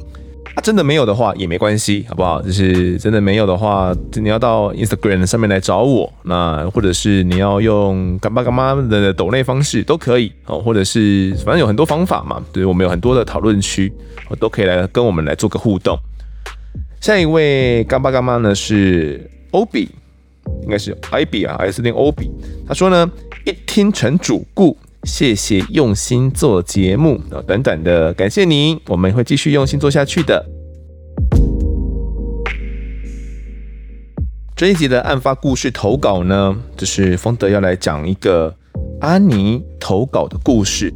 [0.54, 2.42] 啊，真的没有的话也没关系，好不好？
[2.42, 13.90] 就是真的没有的话，你要到 Instagram 上面来找我，那或者是你要用干爸干妈的抖内方式都可以哦，或者是反正有很多方法嘛，对，我们有很多的讨论区，
[14.38, 15.98] 都可以来跟我们来做个互动。
[17.00, 19.88] 下一位干爸干妈呢是 Obi，
[20.64, 22.30] 应该是 Ib 啊，还是念 Obi？
[22.68, 23.10] 他说呢，
[23.46, 24.76] 一听成主顾。
[25.04, 30.46] 谢谢用心做节目啊，等等的，感谢您，我们会继续用心做下去的。
[34.54, 38.54] 这一集的案发故事投稿呢，就是丰德要来讲一个
[39.00, 40.94] 阿妮投稿的故事。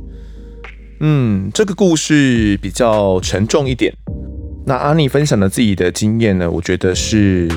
[1.01, 3.93] 嗯，这个故事比较沉重一点。
[4.67, 7.51] 那阿妮分享了自己的经验呢，我觉得是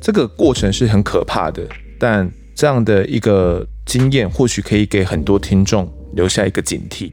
[0.00, 1.62] 这个过程是很可怕的，
[1.98, 3.66] 但这样的一个。
[3.88, 7.10] 经验或许可以给很多听众留下一个警惕。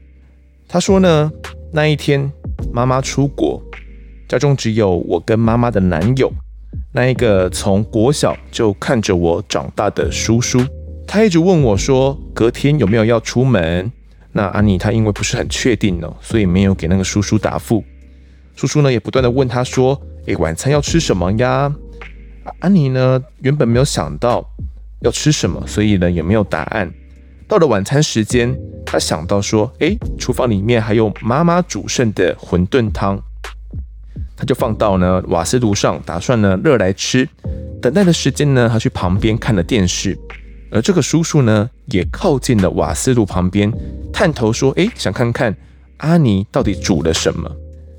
[0.68, 1.32] 他说呢，
[1.72, 2.30] 那一天
[2.70, 3.62] 妈妈出国，
[4.28, 6.30] 家中只有我跟妈妈的男友，
[6.92, 10.60] 那一个从国小就看着我长大的叔叔。
[11.06, 13.90] 他一直问我说，隔天有没有要出门？
[14.32, 17.82] 那安妮她因为不是很确定呢，所以没有给那个叔叔答复。
[18.54, 21.74] 叔叔呢也不断地问他说，诶，晚餐要吃什么呀？
[22.58, 24.46] 安妮呢原本没有想到。
[25.06, 25.64] 要吃什么？
[25.66, 26.92] 所以呢也没有答案。
[27.48, 28.54] 到了晚餐时间，
[28.84, 33.18] 他想到说：“诶，厨房里面还有妈妈煮剩的馄饨汤，
[34.36, 37.28] 他就放到呢瓦斯炉上，打算呢热来吃。
[37.80, 40.18] 等待的时间呢，他去旁边看了电视。
[40.72, 43.72] 而这个叔叔呢，也靠近了瓦斯炉旁边，
[44.12, 45.56] 探头说：‘诶，想看看
[45.98, 47.48] 阿尼到底煮了什么。’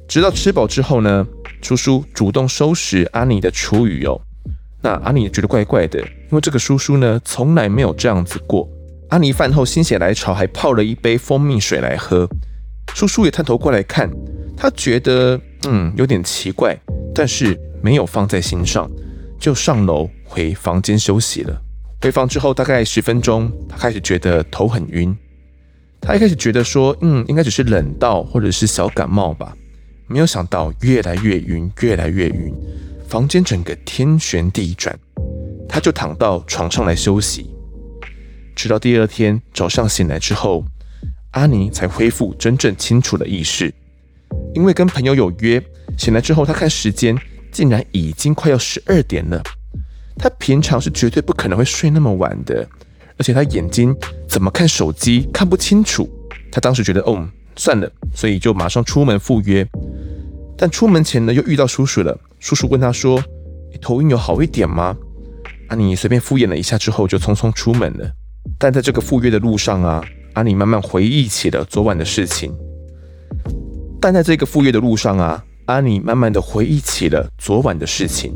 [0.09, 1.25] 直到吃饱之后呢，
[1.61, 4.19] 叔叔主动收拾阿尼的厨余哦。”
[4.83, 8.67] 那阿尼也觉得怪怪的，因为这个叔叔呢，从来没有这样子过。
[9.09, 12.27] 阿妮饭后心血来潮，还泡了一杯蜂蜜水来喝。
[12.93, 14.09] 叔叔也探头过来看，
[14.55, 16.77] 他觉得嗯有点奇怪，
[17.15, 18.89] 但是没有放在心上，
[19.39, 21.61] 就上楼回房间休息了。
[22.01, 25.15] 回房之后大概十分钟，他开始觉得头很晕。
[26.01, 29.55] 他一开始觉得说，嗯，应该只是冷到或者是小感冒吧，
[30.07, 32.53] 没有想到越来越晕，越来越晕。
[33.07, 34.97] 房间整个天旋地转，
[35.67, 37.49] 他就躺到床上来休息，
[38.55, 40.63] 直到第二天早上醒来之后，
[41.31, 43.73] 阿尼才恢复真正清楚的意识。
[44.53, 45.61] 因为跟朋友有约，
[45.97, 47.15] 醒来之后他看时间，
[47.51, 49.41] 竟然已经快要十二点了。
[50.17, 52.67] 他平常是绝对不可能会睡那么晚的，
[53.17, 53.95] 而且他眼睛
[54.27, 56.09] 怎么看手机看不清楚。
[56.51, 59.67] 他当时觉得，哦，算了，所以就马上出门赴约。
[60.57, 62.19] 但出门前呢，又遇到叔叔了。
[62.39, 63.23] 叔叔问他说
[63.71, 64.97] ：“你头晕有好一点吗？”
[65.67, 68.09] 阿尼随便敷衍了一下之后，就匆匆出门了。
[68.57, 70.03] 但在这个赴约的路上啊，
[70.33, 72.53] 阿尼慢慢回忆起了昨晚的事情。
[73.99, 78.33] 但在这个赴约的路上啊，阿尼慢慢的回忆起了昨晚的事情。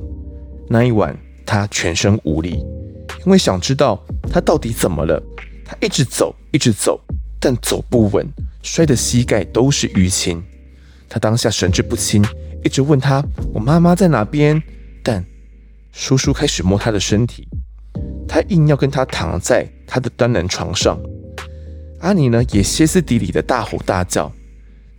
[0.67, 2.63] 那一晚，他全身无力，
[3.25, 5.21] 因为想知道他到底怎么了。
[5.63, 6.99] 他一直走，一直走，
[7.39, 8.27] 但走不稳，
[8.61, 10.43] 摔得膝盖都是淤青。
[11.07, 12.21] 他当下神志不清，
[12.63, 13.23] 一直问他
[13.53, 14.61] ：“我妈妈在哪边？”
[15.91, 17.47] 叔叔开始摸他的身体，
[18.27, 20.99] 他硬要跟他躺在他的单人床上。
[21.99, 24.31] 阿尼呢，也歇斯底里的大吼大叫。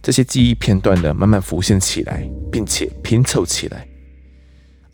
[0.03, 3.86] 这些记忆片段的慢慢浮现起来，并且拼凑起来。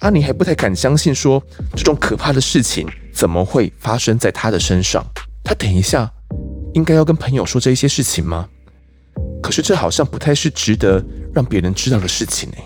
[0.01, 5.05] 阿尼还不太敢相信说，说这种可怕的事情怎么会发生在他的身上？
[5.42, 6.12] 他等一下
[6.74, 8.49] 应该要跟朋友说这些事情吗？
[9.42, 11.03] 可是这好像不太是值得
[11.34, 12.57] 让别人知道的事情呢。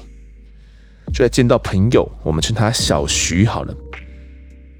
[1.12, 3.74] 就在见到朋友，我们称他小徐好了。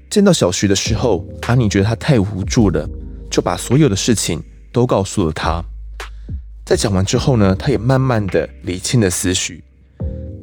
[0.09, 2.87] 见到小徐的时候，阿妮觉得他太无助了，
[3.31, 5.63] 就把所有的事情都告诉了他。
[6.65, 9.63] 在讲完之后呢，他也慢慢的理清了思绪。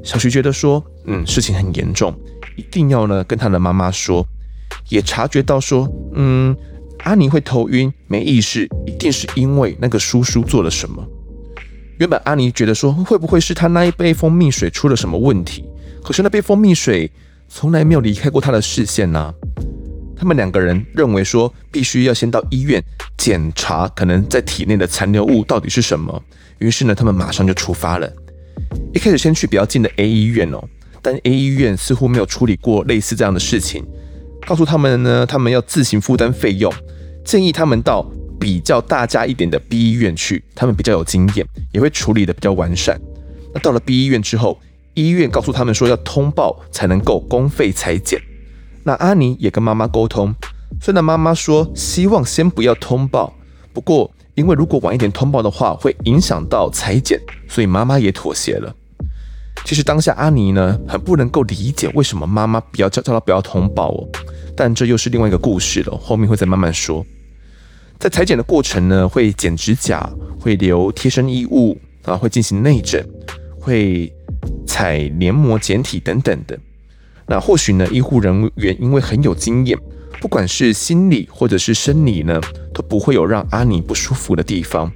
[0.03, 2.15] 小徐觉得说，嗯，事情很严重，
[2.57, 4.27] 一定要呢跟他的妈妈说。
[4.89, 6.57] 也察觉到说，嗯，
[7.01, 11.07] 阿妮会头晕没意识，一定是因为那个叔叔做了什么。
[12.01, 15.67] 原本阿妮觉得说，会不会是他那一杯蜂蜜水出了什么问题？
[16.03, 17.11] 可是那杯蜂蜜水
[17.47, 19.35] 从来没有离开过她的视线呢、
[20.17, 22.83] 他们两个人认为说，必须要先到医院
[23.19, 26.23] 检查可能在体内的残留物到底是什么。
[26.57, 28.11] 于是呢，他们马上就出发了。
[28.95, 30.65] 一开始先去比较近的 A 医院哦，
[31.03, 33.85] 但 A 医院似乎没有处理过类似这样的事情，
[34.47, 36.73] 告诉他们呢，他们要自行负担费用，
[37.27, 38.11] 建议他们到
[38.41, 42.99] 比较大家一点的 B 医院去，他们比较有经验，也会处理得比较完善。
[43.53, 44.59] 那到了 B 医院之后，
[44.95, 48.19] 医院告诉他们说要通报才能够公费裁剪。
[48.83, 50.35] 那阿妮也跟妈妈沟通，
[50.81, 53.35] 虽然妈妈说希望先不要通报，
[53.75, 58.75] 不过因为如果晚一点通报的话，会影响到裁剪，所以妈妈也妥协了。
[59.67, 64.09] 其实当下阿妮呢，很不能够理解为什么妈妈不要叫叫她不要通报哦，
[64.57, 67.05] 但这又是另外一个故事了，后面会再慢慢说。
[68.01, 73.07] 在裁剪的过程呢，会剪指甲，会留贴身衣物啊，会进行内诊，
[73.61, 74.11] 会
[74.67, 76.59] 采黏膜检体等等的。
[77.27, 79.79] 那或许呢，医护人员因为很有经验，
[80.19, 82.41] 不管是心理或者是生理呢，
[82.73, 84.91] 都不会有让阿尼不舒服的地方。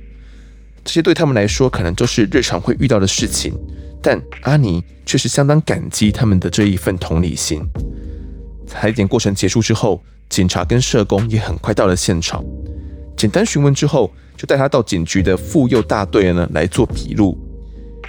[0.83, 3.53] 这些对他们来说，可能都是日常会遇到的事情，
[4.01, 7.61] 但阿尼却是相当感激他们的这一份同理心。
[8.67, 12.43] 裁剪过程结束之后，警察跟社工也很快到了现场，
[13.17, 17.39] 简单询问之后，就带他到警局的妇幼大队呢来做笔录。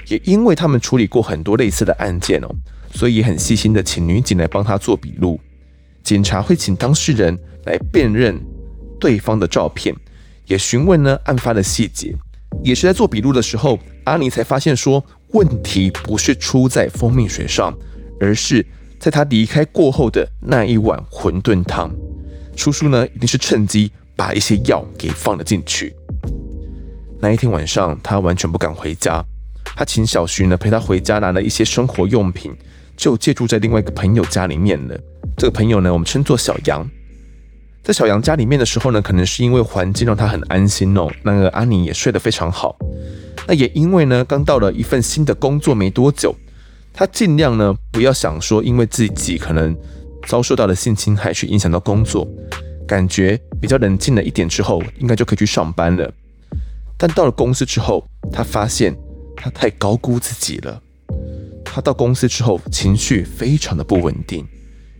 [0.07, 2.49] 也因为他们处理过很多类似的案件哦。
[2.93, 5.37] 所以很细心的请女警来帮他做笔录，
[6.01, 8.39] 警察会请当事人来辨认
[8.97, 9.93] 对方的照片，
[10.45, 12.15] 也询问呢案发的细节。
[12.63, 17.77] 也是在做笔录的时候，阿妮才发现说问题不是出在蜂蜜水上，
[18.17, 18.65] 而是
[18.97, 21.93] 在他离开过后的那一碗馄饨汤。
[22.55, 25.95] 叔叔呢一定是趁机把一些药给放了进去。
[27.19, 29.23] 那一天晚上，他完全不敢回家，
[29.75, 32.55] 他请小徐呢陪他回家拿了一些生活用品。
[32.97, 34.97] 就借住在另外一个朋友家里面了。
[35.35, 36.89] 这个朋友呢，我们称作小杨。
[37.83, 41.11] 在小杨家里面的时候呢，可能是因为环境让他很安心哦。
[41.21, 42.77] 那个阿妮也睡得非常好。
[43.45, 46.33] 那也因为呢，刚到了一份新的工作没多久，
[46.93, 49.75] 他尽量呢不要想说，因为自己可能
[50.25, 52.25] 遭受到了性侵害去影响到工作，
[52.87, 56.11] 感觉比较冷静了一点之后，应该就可以去上班了。
[56.97, 58.95] 但到了公司之后，他发现
[59.35, 60.81] 他太高估自己了。
[61.63, 64.45] 他到公司之后，情绪非常的不稳定，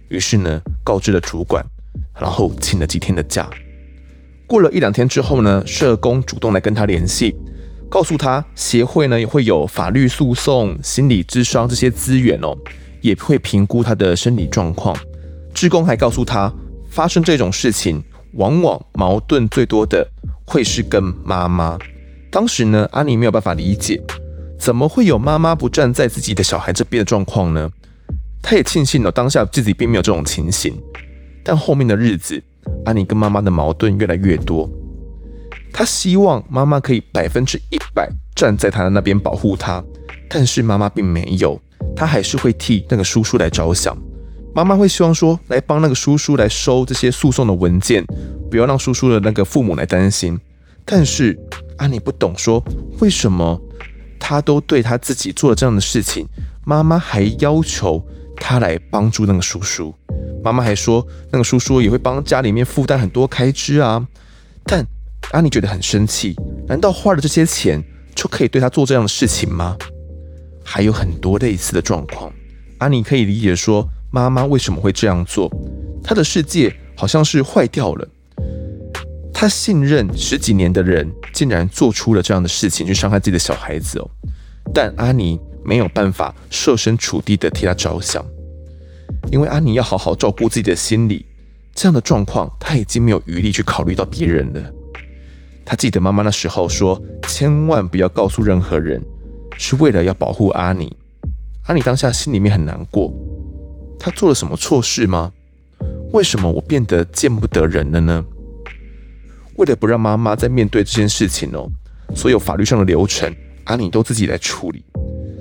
[0.09, 1.65] 于是呢，告知了主管，
[2.19, 3.49] 然后请了几天的假。
[4.45, 7.33] 过了一两天之后呢，社工主动来跟他联系，
[7.89, 12.53] 告诉他协会呢也会有法律诉讼、心理咨商这些资源哦，
[12.99, 14.95] 也会评估他的生理状况。
[15.53, 16.53] 志工还告诉他，
[16.95, 18.01] 发生这种事情，
[18.35, 20.09] 往往矛盾最多的
[20.45, 21.77] 会是跟妈妈。
[22.31, 24.01] 当时呢，阿妮没有办法理解。
[24.57, 27.69] 怎么会有妈妈不站在自己的小孩这边的状况呢？
[28.41, 30.73] 他也庆幸了当下自己并没有这种情形，
[31.43, 32.41] 但后面的日子，
[32.85, 34.69] 阿妮跟妈妈的矛盾越来越多。
[35.73, 39.83] 他希望妈妈可以百分之一百站在他的那边保护他，
[40.29, 41.59] 但是妈妈并没有，
[41.93, 43.97] 她还是会替那个叔叔来着想。
[44.55, 48.03] 妈妈会希望说，来帮那个叔叔来收这些诉讼的文件，
[48.49, 50.39] 不要让叔叔的那个父母来担心。
[50.85, 51.37] 但是
[51.77, 52.63] 阿妮不懂说
[52.99, 53.61] 为什么。
[54.17, 56.25] 他都对他自己做了这样的事情，
[56.63, 58.03] 妈妈还要求
[58.37, 59.93] 他来帮助那个叔叔。
[60.43, 64.07] 妈妈还说，那个叔叔也会帮家里面负担很多开支啊。
[64.63, 64.83] 但
[65.29, 66.33] 阿妮觉得很生气，
[66.67, 67.83] 难道花了这些钱
[68.15, 69.77] 就可以对他做这样的事情吗？
[70.63, 72.33] 还有很多类似的状况，
[72.79, 75.51] 阿妮可以理解说，妈妈为什么会这样做？
[76.01, 78.07] 她的世界好像是坏掉了。
[79.33, 84.09] 他信任十几年的人，竟然做出了这样的事情，去伤害自己的小孩子哦。
[84.73, 88.25] 但阿妮没有办法设身处地的替他着想，
[89.33, 91.25] 因为阿妮要好好照顾自己的心理，
[91.73, 94.71] 这样的状况他已经没有余力去考虑到别人了。
[95.65, 96.97] 他记得妈妈那时候说
[97.27, 99.03] ：“千万不要告诉任何人，
[99.57, 100.95] 是为了要保护阿妮。”
[101.67, 103.13] 阿妮当下心里面很难过，
[104.05, 105.31] 他做了什么错事吗？
[106.13, 108.23] 为什么我变得见不得人了呢？
[109.55, 111.67] 为了不让妈妈再面对这件事情哦，
[112.13, 114.85] 所有法律上的流程，阿妮都自己来处理。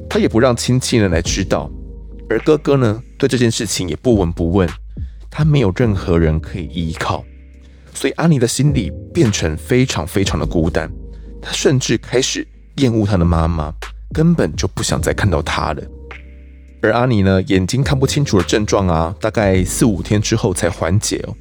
[0.09, 1.71] 她也不让亲戚呢来知道，
[2.31, 4.67] 而哥哥呢对这件事情也不闻不问。
[5.31, 7.23] 他没有任何人可以依靠，
[7.93, 10.91] 所以阿妮的心里变成非常非常的孤单。
[11.43, 13.71] 她甚至开始厌恶她的妈妈，
[14.11, 15.83] 根本就不想再看到她了。
[16.85, 21.35] 而阿尼呢，眼睛看不清楚的症状啊，大概四五天之后才缓解哦。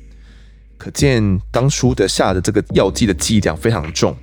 [0.77, 4.15] 可见当初的下的这个药剂的剂量非常重，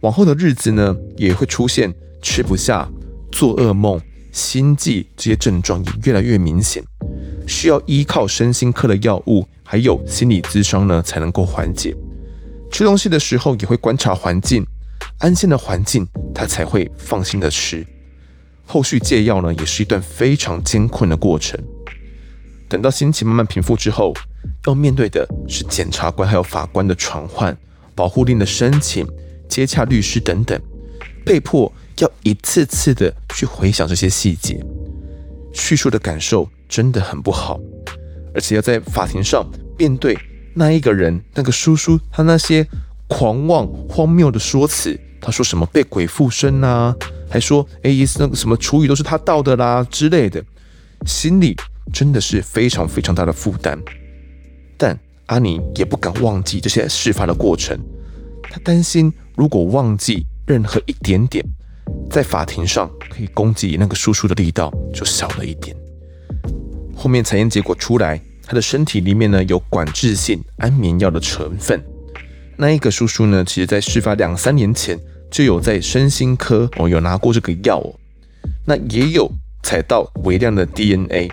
[0.00, 1.90] 往后的日子呢，也会出现
[2.20, 2.86] 吃不下、
[3.32, 3.98] 做噩梦、
[4.32, 6.84] 心悸这些症状也越来越明显，
[7.46, 11.96] 需要依靠身心科的药物，还有心理咨商呢才能够缓解。
[12.70, 14.62] 吃东西的时候也会观察环境，
[15.20, 17.86] 安心的环境他才会放心的吃。
[18.70, 21.58] 后续戒药呢也是一段非常艰困的过程。
[22.68, 24.14] 等到心情慢慢平复之后，
[24.66, 27.56] 要面对的是检察官还有法官的传唤、
[27.96, 29.04] 保护令的申请、
[29.48, 30.56] 接洽律师等等，
[31.24, 34.64] 被迫要一次次的去回想这些细节，
[35.52, 37.58] 叙述的感受真的很不好。
[38.32, 39.44] 而且要在法庭上
[39.76, 40.16] 面对
[40.54, 42.64] 那一个人，那个叔叔，他那些
[43.08, 46.94] 狂妄荒谬的说辞，他说什么被鬼附身啊，
[47.28, 50.42] 还说哎，那个什么厨余都是他倒的啦之类的，
[51.06, 51.54] 心里
[51.92, 53.78] 真的是非常非常大的负担。
[54.76, 57.78] 但阿妮也不敢忘记这些事发的过程，
[58.42, 61.44] 他担心如果忘记任何一点点，
[62.10, 65.76] 在法庭上可以攻击那个叔叔的力道就小了一点。
[66.96, 71.82] 后面采验结果出来，他的身体里面呢有管制性安眠药的成分。
[72.56, 74.98] 那一个叔叔呢，其实在事发两三年前
[75.30, 77.94] 就有在身心科哦有拿过这个药哦，
[78.66, 79.30] 那也有
[79.62, 81.30] 采到微量的 DNA。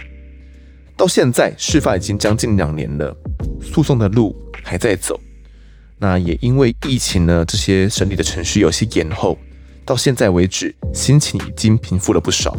[0.96, 3.16] 到现在事发已经将近两年了，
[3.62, 5.20] 诉讼的路还在走。
[6.00, 9.38] 那也因为疫情呢，这些审理的程序有些延后，
[9.86, 12.56] 到现在为止心情已经平复了不少。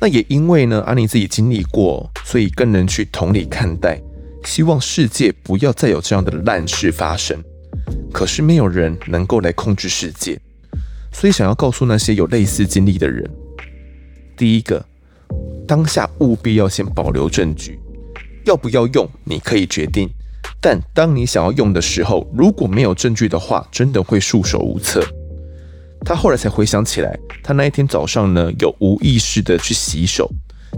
[0.00, 4.00] 那也因为呢，安妮自己经历过，所以更能去同理看待，
[4.44, 7.42] 希望世界不要再有这样的烂事发生。
[8.12, 10.40] 可是没有人能够来控制世界，
[11.12, 13.28] 所以想要告诉那些有类似经历的人：
[14.36, 14.84] 第一个，
[15.66, 17.78] 当下务必要先保留证据，
[18.44, 20.08] 要不要用你可以决定，
[20.60, 25.02] 但当你想要用的时候，如果没有证据的话，真的会束手无策。
[26.04, 30.30] 他后来才回想起来，他那一天早上呢，有无意识的去洗手。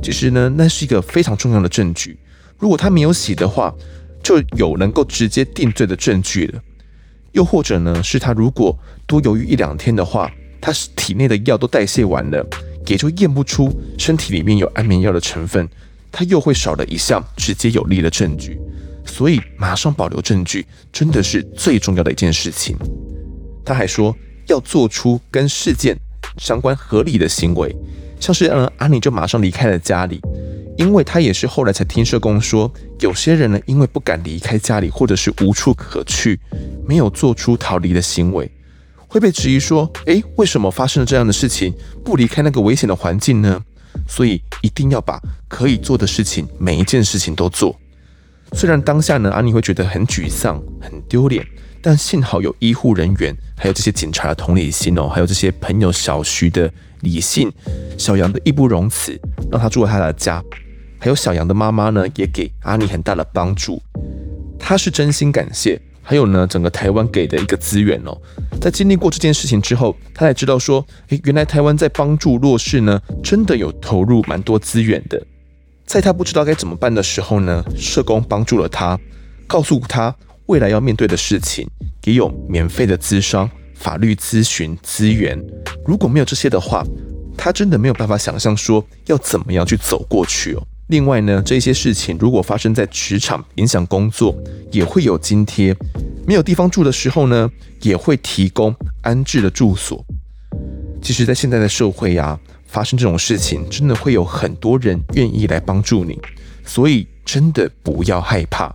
[0.02, 2.18] 其实呢，那是一个非常重要的证据。
[2.56, 3.74] 如果他没有洗的话，
[4.22, 6.62] 就有能够直接定罪的证据了。
[7.32, 8.76] 又或者呢，是他如果
[9.06, 12.46] 多犹豫一两天的话，他体内的药都代谢完了，
[12.86, 15.68] 也就验不出身体里面有安眠药的成分，
[16.10, 18.58] 他又会少了一项直接有力的证据。
[19.04, 22.76] 所以，马上保留证据真的是最重要的一件事情。
[23.64, 24.14] 他还说。
[24.48, 25.94] 要做出跟事件
[26.38, 27.76] 相关合理的行为，
[28.18, 30.18] 像是嗯，阿妮就马上离开了家里，
[30.78, 36.38] 因为他也是后来才听社工说，有些人呢，因为不敢离开家里，或者是无处可去，
[36.86, 38.48] 没有做出逃离的行为，
[39.08, 41.74] 会被质疑说，诶，为什么发生了这样的事情，
[42.04, 43.60] 不离开那个危险的环境呢？
[44.06, 47.76] 所以一定要把可以做的事情，每一件事情都做。
[48.52, 51.44] 虽然当下呢，阿妮会觉得很沮丧、很丢脸。
[51.80, 56.70] 但幸好有医护人员，还有这些警察的同理心哦，还有这些朋友小徐的
[57.02, 57.50] 理性，
[57.96, 59.18] 小杨的义不容辞，
[59.48, 60.42] 让他住了他的家，
[60.98, 63.80] 还有小杨的妈妈呢，也给阿妮很大的帮助，
[64.58, 65.80] 他是真心感谢。
[66.02, 68.16] 还有呢，整个台湾给的一个资源哦，
[68.60, 75.22] 在经历过这件事情之后，他才知道说，诶，原来台湾在帮助弱势呢，真的有投入蛮多资源的。
[75.84, 78.98] 在他不知道该怎么办的时候呢，社工帮助了他，
[79.46, 80.14] 告诉他。
[80.46, 81.68] 未来要面对的事情，
[82.04, 85.38] 也有免费的咨商、法律咨询资源。
[85.84, 86.82] 如果没有这些的话，
[87.36, 90.66] 他真的没有办法想象说要怎么样去走过去哦。
[90.88, 94.34] 另外呢，这些事情如果发生在职场，影响工作，
[94.72, 95.76] 也会有津贴。
[96.26, 97.50] 没有地方住的时候呢，
[97.82, 100.04] 也会提供安置的住所。
[101.02, 106.18] 其实，在现在的社会啊，发生这种事情，真的会有很多人愿意来帮助你，
[106.64, 108.74] 所以真的不要害怕。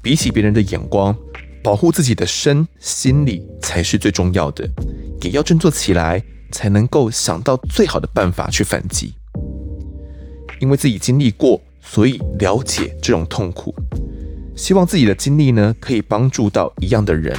[0.00, 1.14] 比起别人的眼光，
[1.62, 4.68] 保护自己的身心理才是最重要的。
[5.22, 6.22] 也要振作起来，
[6.52, 9.14] 才能够想到最好的办法去反击。
[10.62, 13.74] 因为自己经历过，所以了解这种痛苦。
[14.56, 17.36] 希望自己的经历呢，可以帮助到一样的人。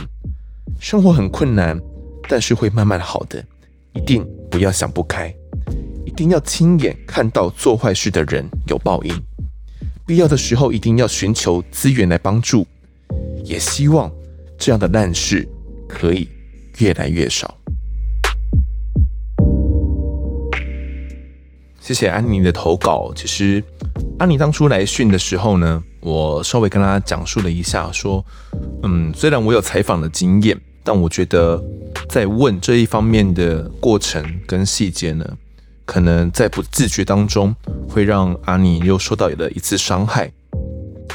[0.77, 1.79] 生活很困难，
[2.27, 3.41] 但是会慢慢好的。
[3.93, 5.33] 一定不要想不开，
[6.05, 9.15] 一定要亲眼看到做坏事的人有报应。
[10.05, 12.67] 必要的时候，一定要寻求资源来帮助，
[13.45, 14.11] 也希望
[14.57, 15.47] 这样的烂事
[15.87, 16.27] 可以
[16.79, 17.57] 越来越少。
[21.83, 23.11] 谢谢安妮的投稿。
[23.13, 23.61] 其实，
[24.17, 28.23] 安妮当初来讯的时候呢，我稍微跟她讲述了一下，说，
[28.83, 31.61] 嗯，虽然我有采访的经验，但我觉得
[32.07, 35.29] 在问这一方面的过程跟细节呢。
[35.85, 37.53] 可能在不自觉当中，
[37.89, 40.31] 会让阿妮又受到了一次伤害。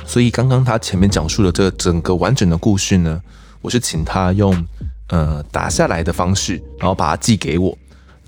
[0.04, 3.18] 所以刚刚他前面讲述的这整个完整的故事呢，
[3.62, 4.54] 我是请他用
[5.08, 7.76] 呃打下来的方式，然后把它寄给我，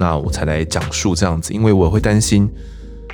[0.00, 1.52] 那我才来讲述这样子。
[1.52, 2.50] 因为我会担心，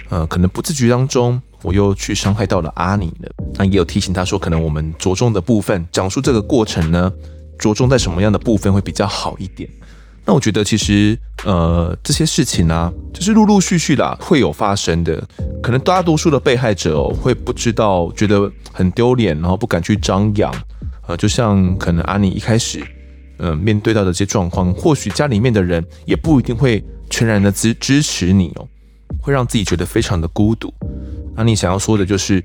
[0.09, 3.31] 呃，可能不自觉当中，我又去伤害到了阿尼了。
[3.57, 7.13] 那也有提醒他说，可能我们着重的部分，讲述这个过程呢，
[7.59, 9.69] 着重在什么样的部分会比较好一点。
[10.25, 15.23] 那我觉得其实，呃，这些事情呢、啊，就是陆陆续续的会有发生的。
[15.63, 20.53] 可能大多数的被害者哦，会不知道，觉得很丢脸，然后不敢去张扬。
[21.07, 22.85] 呃，就像可能阿尼一开始，
[23.39, 28.69] 呃，面对到的这些状况，或许家里面的人也不一定会全然的支支持你哦，
[29.21, 30.73] 会让自己觉得非常的孤独。
[31.35, 32.43] 那你想要说的就是，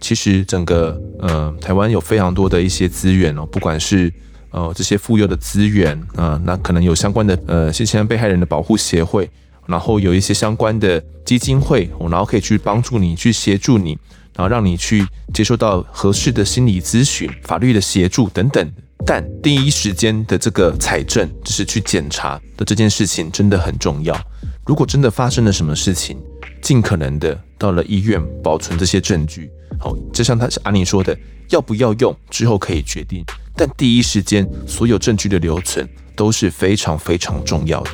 [0.00, 4.12] 其实整个呃台湾有非常多的一些资源哦，不管是
[4.50, 9.28] 呃，这些妇幼的资源啊、那可能有相关的呃，性侵被害人的保护协会，
[9.66, 13.90] 然后有一些相关的基金会，然后可以去帮助你，去协助你，
[14.34, 18.72] 然后让你去接受到合适的心理咨询、法律的协助等等。
[19.06, 24.18] 但第一时间的这个采证，就是去检查的这件事情，真的很重要。
[24.66, 26.18] 如果真的发生了什么事情，
[26.62, 29.50] 尽可能的到了医院保存这些证据。
[29.78, 31.16] 好，就像他是阿尼说的，
[31.48, 33.24] 要不要用之后可以决定。
[33.56, 37.92] 但第一时间，所有证据的留存都是非常非常重要的。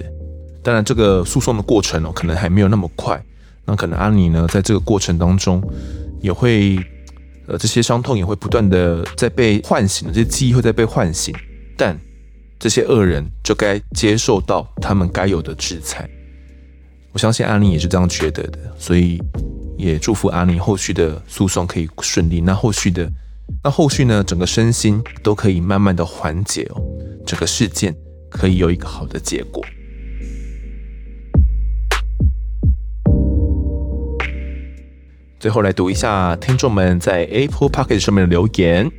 [0.62, 3.24] 当然，这个诉讼的过程哦，可能还没有那么快。
[3.64, 5.62] 那可能阿尼呢，在这个过程当中，
[6.20, 6.78] 也会
[7.48, 11.34] 呃，这些伤痛也会不断的在被唤醒，这些记忆会在被唤醒。
[11.76, 11.98] 但
[12.58, 16.08] 这些恶人就该接受到他们该有的制裁。
[17.12, 19.22] 我相信阿尼也是这样觉得的，所以
[19.76, 22.40] 也祝福阿尼后续的诉讼可以顺利。
[22.40, 23.10] 那后续的。
[23.62, 26.82] 那后续呢，整个身心都可以慢慢的缓解哦，
[27.24, 27.94] 整个事件
[28.28, 29.64] 可以有一个好的结果。
[35.38, 38.90] 最后来读一下听众们在 Apple Podcast 上面的留言。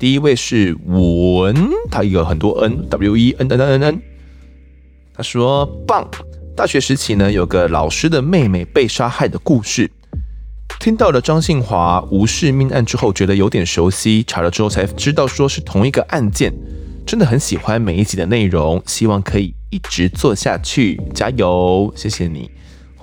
[0.00, 1.54] 第一位是文，
[1.90, 4.02] 他有很多 N W E N N N N，
[5.14, 6.10] 他说棒，
[6.56, 9.90] 大学时期呢，有个老师的妹妹被杀害的故事。
[10.80, 16.52] 听到了张信华无视命案之后，觉得有点熟悉，查了之后才知道说是同一个案件，
[17.06, 22.50] 真的很喜欢每一集的内容，希望可以一直做下去，加油，谢谢你。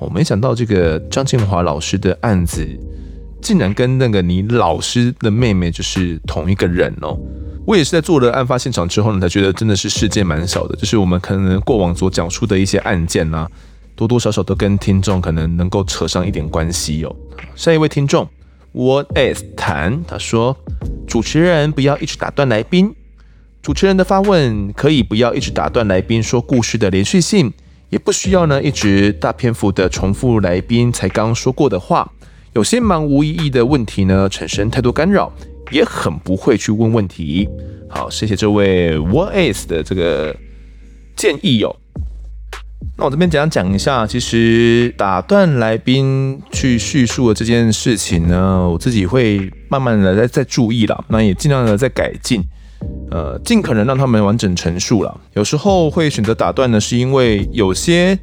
[0.04, 2.68] 我没想到这个张庆华老师的案子，
[3.42, 7.18] 竟然跟那个你老师的妹妹就是同一个人哦。
[7.66, 13.50] 我也是在做了案发现场之后呢，才觉得真的是世界蛮小的，就是我们可能过往所讲述的一些案件、啊。
[13.96, 17.16] 多多少少都跟听众可能能够扯上一点关系哦。
[17.56, 18.28] 下一位听众
[18.72, 20.04] ，What is 谈？
[20.08, 20.58] 他说
[21.08, 22.96] ：“主持人不要一直打断来宾，
[23.62, 27.54] 主持人的发问可以不要一直打断来宾说故事的连续性，
[27.94, 32.12] 也不需要呢一直大篇幅的重复来宾才刚说过的话。
[32.54, 35.32] 有些蛮无意义的问题呢，产生太多干扰，
[35.72, 37.48] 也很不会去问问题。”
[37.88, 40.36] 好，谢谢这位 What is 的这个
[41.16, 41.76] 建议哦。
[42.98, 52.42] 那我这边简单讲一下，其实打断来宾去叙述的这件事情呢，我自己会慢慢的在在注意啦，那也尽量的在改进，
[53.12, 55.16] 呃，尽可能让他们完整陈述啦。
[55.34, 58.18] 有时候会选择打断呢，是因为有些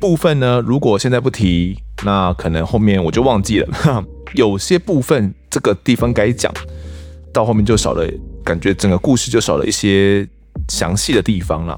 [0.00, 3.68] 部分呢，如果现在不提，那可能后面我就忘记了。
[4.34, 6.52] 有些部分这个地方该讲，
[7.32, 8.08] 到后面就少了，
[8.44, 10.28] 感觉整个故事就少了一些
[10.68, 11.76] 详细的地方了。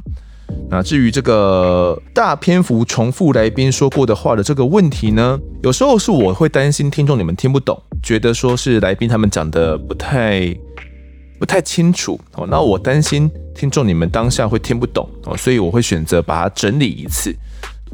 [0.69, 10.55] 那至于这个大篇幅重复来宾说过的话的这个问题呢，有时候是我会担心听众你们听不懂，觉得说是来宾他们讲的不太
[11.43, 12.47] 不太清楚哦。
[12.49, 17.35] 那我担心听众你们当下会听不懂哦，所以我会选择把它整理一次。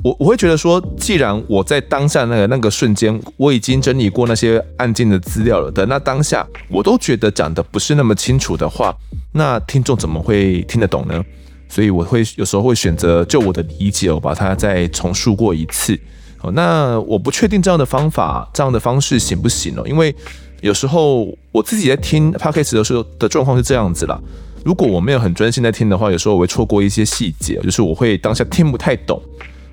[0.04, 8.94] 我我会觉得说，既然我在当下那个那个瞬间我已经整理过那些案件的资料了的，那当下我都觉得讲的不是那么清楚的话，
[9.32, 11.24] 那听众怎么会听得懂呢？
[11.70, 15.98] 所以我会有时候会选择就我的理解，我把它再重述过一次。
[16.42, 19.82] 哦，那我不确定这样的方法、这样的方式行不行哦？
[19.86, 20.14] 因为
[20.60, 24.18] 有时候我自己在听 Podcast 的时候的状况是这样子啦。
[24.64, 29.22] 如果我没有很专心在听的话，有时候我会错过一些细节，就是我会当下听不太懂。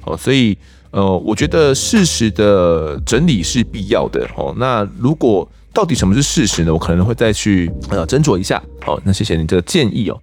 [0.06, 0.58] 哦，所以
[0.92, 4.26] 呃，我觉得事实的整理是必要的。
[4.38, 6.72] 哦，那如果到底什么是事实呢？
[6.72, 8.62] 我可能会再去呃斟酌一下。
[8.82, 10.22] 好，那谢谢你的建议哦。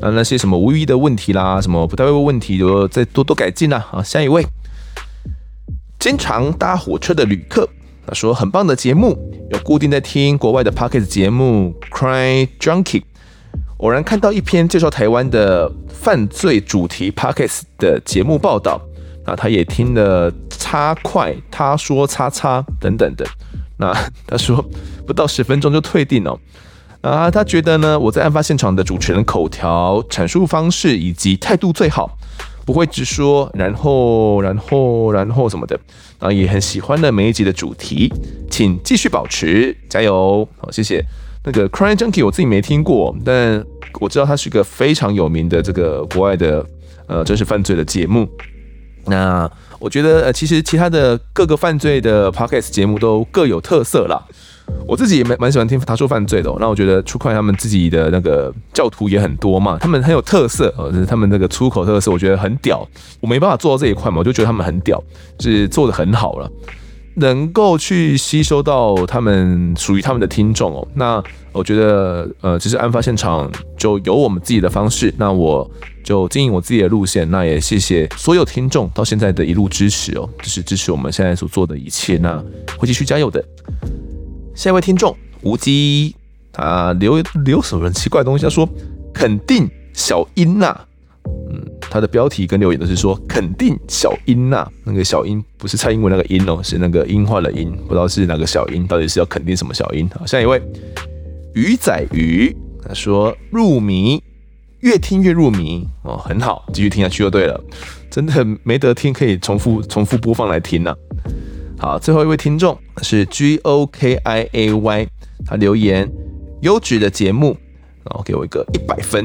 [0.00, 3.84] 那那些什么无意义的问题啦，什么不太会问问题，就再多多改进啦。
[3.90, 4.46] 好，下一位，
[5.98, 7.68] 经常搭火车的旅客，
[8.06, 9.16] 他说很棒的节目，
[9.50, 13.02] 有固定在听国外的 Pocket 节目 Cry Junkie，
[13.78, 18.80] 偶然看到一篇介绍台湾的犯罪主题 pockets 的节目报道，
[19.26, 23.26] 那他也听了叉快，他说叉叉等等的，
[23.78, 23.92] 那
[24.26, 24.62] 他说
[25.06, 26.38] 不到十分钟就退订哦。
[27.00, 32.18] 啊，他觉得呢，我在案发现场的主持人口条、阐述方式以及态度最好。
[32.64, 35.78] 不会直说，然后然后然后什么的，
[36.18, 38.12] 然后也很喜欢的每一集的主题，
[38.50, 41.04] 请继续保持，加油，好，谢谢。
[41.44, 43.62] 那个 Crime Junkie 我自己没听过，但
[44.00, 46.64] 我知道它是一个非常有名的这个国外的
[47.06, 48.26] 呃真实犯罪的节目。
[49.06, 54.24] 那我觉得呃其实其他的各个犯罪的 Podcast 节目都各有特色啦。
[54.86, 62.86] 我自己也蛮蛮喜欢听他说犯罪的，那我觉得出快他们自己的那个教徒也很多嘛，他们很有特色，呃，就是他们那个出口特色，我觉得很屌。
[63.20, 65.02] 我没办法做到这一块嘛，我就觉得他们很屌，
[65.40, 66.50] 是做得很好了，
[67.14, 70.86] 能够去吸收到他们属于他们的听众哦。
[70.94, 71.22] 那
[71.52, 75.68] 我觉得，呃，其实案发现场就有我们自己的方式，那我
[76.02, 77.30] 就经营我自己的路线。
[77.30, 82.36] 那也谢谢所有听众到现在的一路支持哦，就是支持我们现在所做的一切，那
[82.76, 83.42] 会继续加油的。
[84.54, 86.14] 下一位听众吴基，
[86.52, 88.44] 他留留什么奇怪的东西？
[88.44, 88.68] 他说
[89.12, 90.80] 肯定小英呐，
[91.50, 100.08] 嗯，他的标题跟留言都是说肯定小英呐，那个小英不是蔡英文那个英哦，是那个音化的音，不知道是哪个小英，到底是要肯定什么小英？
[100.10, 100.62] 好，下一位。
[101.54, 102.56] 鱼仔鱼，
[102.86, 104.22] 他说入迷，
[104.80, 105.86] 越听越入迷。
[106.02, 107.60] 哦，很好，继续听下去就对了，
[108.10, 110.94] 真的没得听，可以重复重复播放来听呐。
[111.78, 115.08] 好，最后一位听众是 G O K I A Y，
[115.44, 116.10] 他留言
[116.62, 117.56] 优质的节目，
[118.04, 119.24] 然后给我一个一百分。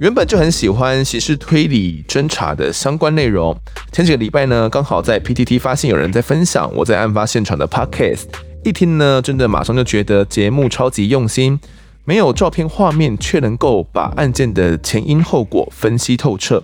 [0.00, 3.56] 原本就很喜欢刑事推理侦查的相关内容，
[3.92, 8.24] 前几个礼拜呢，刚好在 PTT 发现有人在分享我在案发现场的 Podcast，
[8.64, 11.60] 一听呢，真的马上就觉得节目超级用心，
[12.04, 16.62] 没有照片画面，却能够把案件的前因后果分析透彻，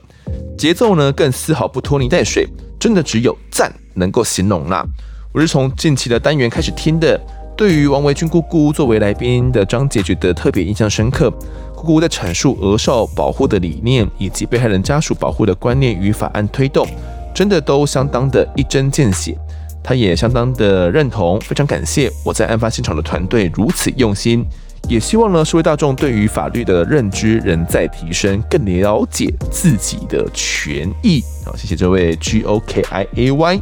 [0.57, 2.49] 节奏呢更丝毫不拖泥带水。
[2.81, 4.85] 真的只有赞能够形容啦！
[5.33, 7.21] 我是从近期的单元开始听的，
[7.57, 11.31] 对于王维君姑姑作为来宾的章节觉得特别印象深刻。
[11.75, 16.87] 姑姑在阐述鹅少保护的理念以及被害人家属保护的观念与法案推动，
[17.35, 19.37] 真的都相当的一针见血。
[19.83, 24.47] 她也相当的认同，非常感谢我在案发现场的团队如此用心。
[24.89, 31.23] 也希望呢，社会大众对于法律的认知仍在提升，更了解自己的权益。
[31.45, 33.61] 好，谢谢这位 G O K I A Y。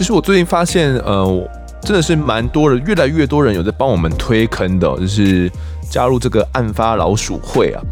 [0.00, 1.50] 就是我最近发现，呃，
[1.82, 5.52] 真的是蛮多人，越来越多人有在帮我们推坑的，就是
[5.90, 7.82] 加入这个案发老鼠会啊。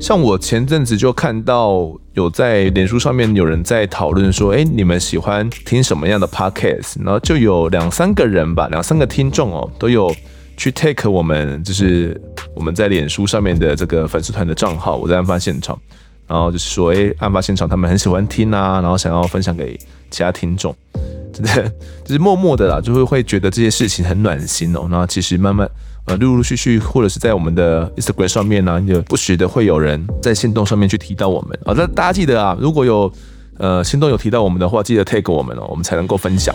[0.00, 6.94] 像我前阵子就看到有在脸书上面有人在讨论说，哎，你们喜欢听什么样的 Podcast？
[7.04, 10.10] 然后就有两三个人吧，两三个听众哦，都有。
[10.56, 12.18] 去 take 我们就是
[12.54, 15.78] 我们在脸书上面的这个粉丝团的账号，我在案发现场，
[16.26, 19.78] 然后就是说，哎，案发现场他们很喜欢听啊，然后想要分享给
[20.10, 20.74] 其他听众，
[21.32, 21.72] 真的
[22.04, 24.86] 就是默默的啦，就会会觉得这些事情很暖心哦。
[24.90, 25.68] 那其实慢慢
[26.06, 31.74] 呃陆陆续续，或者是在我们的 Instagram 上面呢，就不时的会有人在限动上面去提到我们啊。
[31.76, 33.12] 那大家记得啊，如果有
[33.58, 36.54] 呃心动有提到我们的话，记得 take 我们哦，我们才能够分享。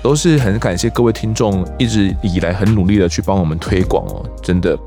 [0.00, 4.78] 都是很感谢各位听众一直以来很努力的去帮我们推广哦，真的，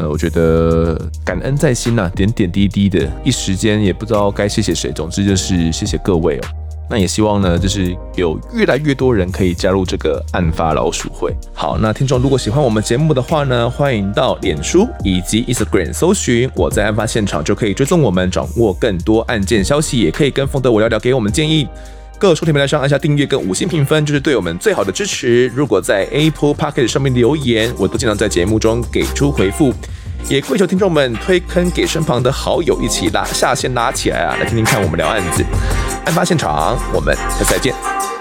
[0.00, 6.40] 呃，我觉得感恩在心呐，点点滴滴的，一时间也不知道该谢谢谁，总之就是谢谢各位哦。
[6.88, 11.32] 那也希望呢，就是有越来越多人可以加入这个案发老鼠会。
[11.52, 21.68] 好，那听众如果喜欢我们节目的话呢，欢迎到脸书以及 Instagram 搜寻我在案发现场，就可以追踪我们，掌握更多案件消息，也可以跟丰德我聊聊，给我们建议。
[22.20, 25.46] 各收听平台上按下订阅跟五星评分，就是对我们最好的支持。
[25.54, 29.72] 如果在 Apple p o c k e t 上面留言，我都经常在节目中给出回复。
[30.28, 34.36] 也跪求听众们推坑给身旁的好友，一起拉下线拉起来啊！
[34.38, 35.42] 来听听看我们聊案子，
[36.04, 38.19] 案发现场，我们下次再见。